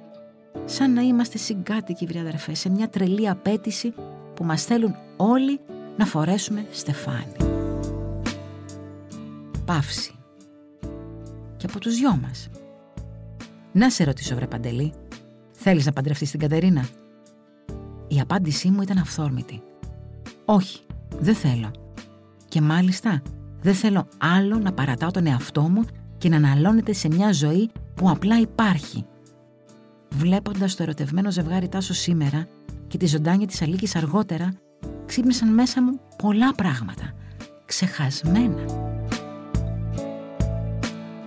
Σαν 0.65 0.93
να 0.93 1.01
είμαστε 1.01 1.39
συγκάτοικοι, 1.39 2.07
βρε 2.07 2.21
αδερφέ, 2.21 2.55
σε 2.55 2.71
μια 2.71 2.89
τρελή 2.89 3.29
απέτηση 3.29 3.95
που 4.35 4.45
μας 4.45 4.65
θέλουν 4.65 4.97
όλοι 5.17 5.61
να 5.97 6.05
φορέσουμε 6.05 6.67
στεφάνι. 6.71 7.46
Παύση. 9.67 10.15
Και 11.57 11.67
από 11.69 11.79
τους 11.79 11.97
δυο 11.97 12.17
μας. 12.23 12.49
Να 13.73 13.91
σε 13.91 14.05
ρωτήσω, 14.05 14.35
βρε 14.35 14.47
Παντελή, 14.47 14.93
θέλεις 15.53 15.87
να 15.87 15.93
παντρευτείς 15.93 16.31
την 16.31 16.41
Κατερίνα; 16.41 16.89
Η 18.09 18.21
απάντησή 18.21 18.71
μου 18.71 18.83
ήταν 18.83 18.99
αυθόρμητη. 18.99 19.63
Όχι, 20.45 20.81
δεν 21.19 21.35
θέλω. 21.35 21.71
Και 22.49 22.61
μάλιστα 22.61 23.23
δεν 23.61 23.75
θέλω 23.75 24.09
άλλο 24.19 24.59
να 24.59 24.73
παρατάω 24.73 25.11
τον 25.11 25.27
εαυτό 25.27 25.63
μου 25.63 25.83
και 26.19 26.29
να 26.29 26.37
αναλώνεται 26.37 26.93
σε 26.93 27.09
μια 27.09 27.33
ζωή 27.33 27.71
που 27.95 28.11
απλά 28.11 28.41
υπάρχει. 28.41 29.07
Βλέποντας 30.09 30.77
το 30.77 30.83
ερωτευμένο 30.83 31.31
ζευγάρι 31.31 31.69
Τάσο 31.69 31.95
σήμερα 31.95 32.49
και 32.87 32.97
τη 32.97 33.07
ζωντάνια 33.07 33.47
της 33.47 33.63
Αλίκης 33.63 33.97
αργότερα, 33.97 34.53
ξύπνησαν 35.07 35.55
μέσα 35.55 35.83
μου 35.83 36.01
πολλά 36.17 36.55
πράγματα, 36.55 37.13
ξεχασμένα. 37.65 38.65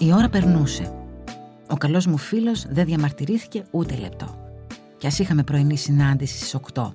Η 0.01 0.13
ώρα 0.13 0.29
περνούσε 0.29 0.93
ο 1.71 1.75
καλός 1.75 2.05
μου 2.05 2.17
φίλος 2.17 2.65
δεν 2.69 2.85
διαμαρτυρήθηκε 2.85 3.63
ούτε 3.71 3.95
λεπτό. 3.95 4.55
Κι 4.97 5.07
ας 5.07 5.19
είχαμε 5.19 5.43
πρωινή 5.43 5.77
συνάντηση 5.77 6.37
στις 6.37 6.55
8. 6.73 6.93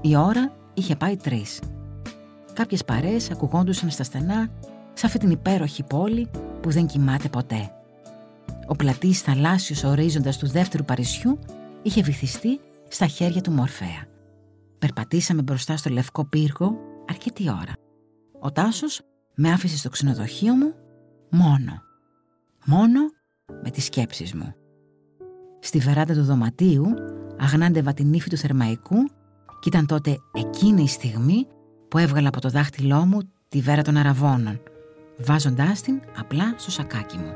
Η 0.00 0.16
ώρα 0.16 0.52
είχε 0.74 0.96
πάει 0.96 1.16
3. 1.24 1.42
Κάποιες 2.52 2.84
παρέες 2.84 3.30
ακουγόντουσαν 3.30 3.90
στα 3.90 4.04
στενά 4.04 4.48
σε 4.92 5.06
αυτή 5.06 5.18
την 5.18 5.30
υπέροχη 5.30 5.82
πόλη 5.82 6.30
που 6.60 6.70
δεν 6.70 6.86
κοιμάται 6.86 7.28
ποτέ. 7.28 7.70
Ο 8.66 8.76
πλατής 8.76 9.20
θαλάσσιος 9.20 9.84
ορίζοντας 9.84 10.38
του 10.38 10.48
δεύτερου 10.48 10.84
Παρισιού 10.84 11.38
είχε 11.82 12.02
βυθιστεί 12.02 12.60
στα 12.88 13.06
χέρια 13.06 13.40
του 13.40 13.50
Μορφέα. 13.50 14.04
Περπατήσαμε 14.78 15.42
μπροστά 15.42 15.76
στο 15.76 15.90
λευκό 15.90 16.24
πύργο 16.24 16.76
αρκετή 17.08 17.50
ώρα. 17.50 17.72
Ο 18.40 18.52
Τάσος 18.52 19.00
με 19.34 19.52
άφησε 19.52 19.76
στο 19.76 19.88
ξενοδοχείο 19.88 20.54
μου 20.54 20.74
μόνο. 21.30 21.88
Μόνο 22.66 23.00
με 23.62 23.70
τις 23.70 23.84
σκέψεις 23.84 24.34
μου. 24.34 24.54
Στη 25.60 25.78
βεράντα 25.78 26.14
του 26.14 26.24
δωματίου 26.24 26.86
αγνάντευα 27.38 27.92
την 27.92 28.12
ύφη 28.12 28.30
του 28.30 28.36
θερμαϊκού 28.36 28.96
και 29.60 29.68
ήταν 29.68 29.86
τότε 29.86 30.18
εκείνη 30.32 30.82
η 30.82 30.88
στιγμή 30.88 31.46
που 31.88 31.98
έβγαλα 31.98 32.28
από 32.28 32.40
το 32.40 32.48
δάχτυλό 32.48 33.06
μου 33.06 33.18
τη 33.48 33.60
βέρα 33.60 33.82
των 33.82 33.96
αραβώνων, 33.96 34.60
βάζοντάς 35.18 35.80
την 35.80 36.00
απλά 36.18 36.54
στο 36.56 36.70
σακάκι 36.70 37.16
μου. 37.16 37.34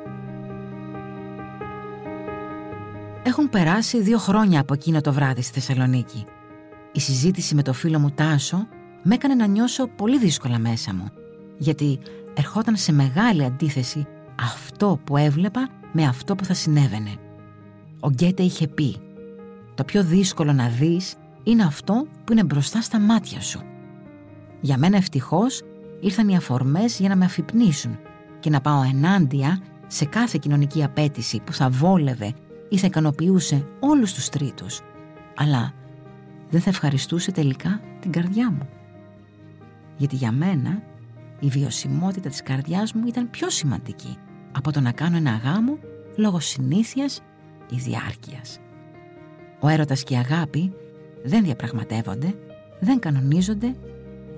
Έχουν 3.22 3.50
περάσει 3.50 4.02
δύο 4.02 4.18
χρόνια 4.18 4.60
από 4.60 4.74
εκείνο 4.74 5.00
το 5.00 5.12
βράδυ 5.12 5.42
στη 5.42 5.52
Θεσσαλονίκη. 5.52 6.24
Η 6.92 7.00
συζήτηση 7.00 7.54
με 7.54 7.62
το 7.62 7.72
φίλο 7.72 7.98
μου 7.98 8.10
Τάσο 8.10 8.66
με 9.02 9.14
έκανε 9.14 9.34
να 9.34 9.46
νιώσω 9.46 9.87
πολύ 9.87 10.18
δύσκολα 10.18 10.58
μέσα 10.58 10.94
μου, 10.94 11.10
γιατί 11.58 11.98
ερχόταν 12.34 12.76
σε 12.76 12.92
μεγάλη 12.92 13.44
αντίθεση 13.44 14.06
αυτό 14.44 15.00
που 15.04 15.16
έβλεπα 15.16 15.68
με 15.92 16.04
αυτό 16.04 16.35
που 16.35 16.44
θα 16.44 16.54
συνέβαινε. 16.54 17.11
Ο 18.00 18.11
Γκέτε 18.11 18.42
είχε 18.42 18.68
πει 18.68 18.96
«Το 19.74 19.85
πιο 19.85 20.02
δύσκολο 20.04 20.52
να 20.52 20.68
δεις 20.68 21.14
είναι 21.42 21.62
αυτό 21.62 22.07
που 22.24 22.33
είναι 22.33 22.44
μπροστά 22.44 22.80
στα 22.80 22.98
μάτια 22.98 23.40
σου». 23.40 23.61
Για 24.61 24.78
μένα 24.78 24.96
ευτυχώς 24.96 25.62
ήρθαν 26.00 26.28
οι 26.28 26.37
αφορμές 26.37 26.98
για 26.98 27.09
να 27.09 27.16
με 27.16 27.24
αφυπνίσουν 27.24 27.98
και 28.40 28.50
να 28.50 28.61
πάω 28.61 28.83
ενάντια 28.83 29.61
σε 29.87 30.04
κάθε 30.04 30.38
κοινωνική 30.40 30.85
απέτηση 30.85 31.40
που 31.40 31.52
θα 31.52 31.68
βόλευε 31.68 32.33
ή 32.68 32.78
θα 32.78 32.87
ικανοποιούσε 32.87 33.66
όλους 33.80 34.14
τους 34.14 34.28
τρίτους, 34.28 34.80
αλλά 35.37 35.72
δεν 36.50 36.61
θα 36.61 36.70
ευχαριστούσε 36.70 37.33
τελικά 37.33 37.80
την 38.00 38.12
καρδιά 38.12 38.50
μου. 38.50 38.68
Γιατί 39.96 40.16
για 40.16 40.33
μένα 40.33 40.83
η 41.40 41.48
βιωσιμότητα 41.48 42.28
της 42.28 42.42
καρδιάς 42.42 42.92
μου 42.92 43.07
ήταν 43.07 43.30
πιο 43.30 43.50
σημαντική 43.50 44.18
από 44.56 44.72
το 44.72 44.80
να 44.80 44.92
κάνω 44.92 45.16
ένα 45.16 45.40
γάμο 45.44 45.78
λόγω 46.16 46.40
συνήθειας 46.40 47.20
ή 47.70 47.76
διάρκειας. 47.76 48.58
Ο 49.60 49.68
έρωτας 49.68 50.02
και 50.02 50.14
η 50.14 50.16
αγάπη 50.16 50.72
δεν 51.24 51.44
διαπραγματεύονται, 51.44 52.34
δεν 52.80 52.98
κανονίζονται, 52.98 53.74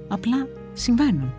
απλά 0.08 0.48
συμβαίνουν. 0.72 1.32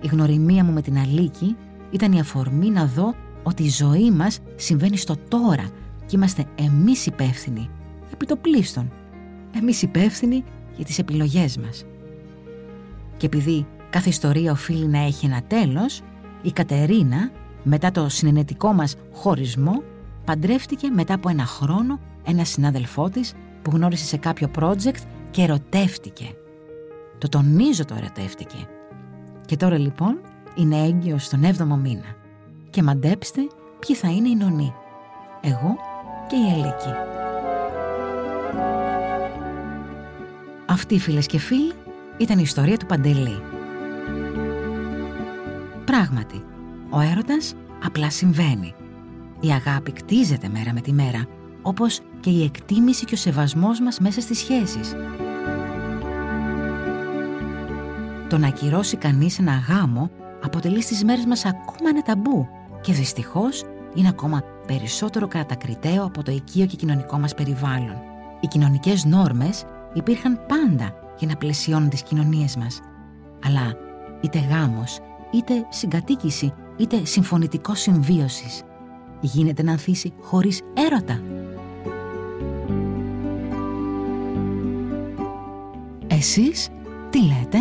Η 0.00 0.06
γνωριμία 0.06 0.64
μου 0.64 0.72
με 0.72 0.82
την 0.82 0.98
Αλίκη 0.98 1.56
ήταν 1.90 2.12
η 2.12 2.20
αφορμή 2.20 2.70
να 2.70 2.86
δω 2.86 3.14
ότι 3.42 3.62
η 3.62 3.68
ζωή 3.68 4.10
μας 4.10 4.40
συμβαίνει 4.56 4.96
στο 4.96 5.16
τώρα 5.28 5.68
και 6.06 6.16
είμαστε 6.16 6.44
εμείς 6.54 7.06
υπεύθυνοι, 7.06 7.70
επί 8.12 8.26
το 8.26 8.36
πλήστον. 8.36 8.92
Εμείς 9.56 9.82
υπεύθυνοι 9.82 10.44
για 10.76 10.84
τις 10.84 10.98
επιλογές 10.98 11.56
μας. 11.56 11.84
Και 13.16 13.26
επειδή 13.26 13.66
κάθε 13.90 14.08
ιστορία 14.08 14.52
οφείλει 14.52 14.86
να 14.86 14.98
έχει 14.98 15.26
ένα 15.26 15.42
τέλος, 15.42 16.02
η 16.42 16.52
Κατερίνα, 16.52 17.30
μετά 17.68 17.90
το 17.90 18.08
συνενετικό 18.08 18.72
μας 18.72 18.96
χωρισμό, 19.12 19.82
παντρεύτηκε 20.24 20.88
μετά 20.90 21.14
από 21.14 21.28
ένα 21.28 21.44
χρόνο 21.46 22.00
ένα 22.24 22.44
συνάδελφό 22.44 23.08
της 23.08 23.34
που 23.62 23.70
γνώρισε 23.70 24.04
σε 24.04 24.16
κάποιο 24.16 24.50
project 24.58 25.00
και 25.30 25.42
ερωτεύτηκε. 25.42 26.34
Το 27.18 27.28
τονίζω 27.28 27.84
το 27.84 27.94
ερωτεύτηκε. 27.94 28.56
Και 29.46 29.56
τώρα 29.56 29.78
λοιπόν 29.78 30.20
είναι 30.54 30.76
έγκυος 30.76 31.24
στον 31.24 31.40
7ο 31.42 31.78
μήνα. 31.82 32.16
Και 32.70 32.82
μαντέψτε 32.82 33.40
ποιοι 33.78 33.96
θα 33.96 34.08
είναι 34.08 34.28
οι 34.28 34.34
νονοί. 34.34 34.72
Εγώ 35.40 35.76
και 36.28 36.36
η 36.36 36.52
Ελίκη. 36.52 36.92
Αυτή 40.66 40.98
φίλες 40.98 41.26
και 41.26 41.38
φίλοι 41.38 41.72
ήταν 42.18 42.38
η 42.38 42.42
ιστορία 42.44 42.76
του 42.76 42.86
Παντελή. 42.86 43.42
Πράγματι, 45.84 46.44
ο 46.96 47.00
έρωτας 47.00 47.54
απλά 47.84 48.10
συμβαίνει. 48.10 48.74
Η 49.40 49.48
αγάπη 49.48 49.92
κτίζεται 49.92 50.48
μέρα 50.48 50.72
με 50.72 50.80
τη 50.80 50.92
μέρα, 50.92 51.26
όπως 51.62 52.00
και 52.20 52.30
η 52.30 52.44
εκτίμηση 52.44 53.04
και 53.04 53.14
ο 53.14 53.16
σεβασμός 53.16 53.80
μας 53.80 53.98
μέσα 53.98 54.20
στις 54.20 54.38
σχέσεις. 54.38 54.94
Το 58.28 58.38
να 58.38 58.46
ακυρώσει 58.46 58.96
κανείς 58.96 59.38
ένα 59.38 59.64
γάμο 59.68 60.10
αποτελεί 60.42 60.82
στις 60.82 61.04
μέρες 61.04 61.24
μας 61.24 61.44
ακόμα 61.44 61.88
ένα 61.88 62.02
ταμπού 62.02 62.48
και 62.80 62.92
δυστυχώς 62.92 63.64
είναι 63.94 64.08
ακόμα 64.08 64.42
περισσότερο 64.66 65.28
κατακριτέο 65.28 66.04
από 66.04 66.22
το 66.22 66.32
οικείο 66.32 66.66
και 66.66 66.76
κοινωνικό 66.76 67.18
μας 67.18 67.34
περιβάλλον. 67.34 67.96
Οι 68.40 68.46
κοινωνικές 68.46 69.04
νόρμες 69.04 69.64
υπήρχαν 69.92 70.40
πάντα 70.48 70.94
για 71.18 71.28
να 71.28 71.36
πλαισιώνουν 71.36 71.88
τις 71.88 72.02
κοινωνίες 72.02 72.56
μας. 72.56 72.80
Αλλά 73.44 73.74
είτε 74.20 74.38
γάμος, 74.38 74.98
είτε 75.30 75.66
συγκατοίκηση, 75.68 76.52
είτε 76.76 77.04
συμφωνητικός 77.04 77.80
συμβίωσης 77.80 78.62
γίνεται 79.20 79.62
να 79.62 79.70
ανθίσει 79.70 80.12
χωρίς 80.20 80.62
έρωτα. 80.74 81.22
Εσείς 86.06 86.68
τι 87.10 87.18
λέτε; 87.22 87.58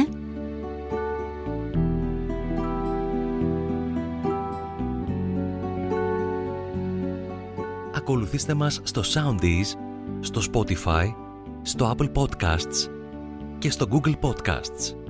Ακολουθήστε 7.96 8.54
μας 8.54 8.82
στο 8.84 9.02
Soundees, 9.14 9.78
στο 10.20 10.42
Spotify, 10.52 11.14
στο 11.62 11.96
Apple 11.98 12.12
Podcasts 12.14 12.90
και 13.60 13.70
στο 13.70 13.88
Google 13.92 14.14
Podcasts. 14.22 15.05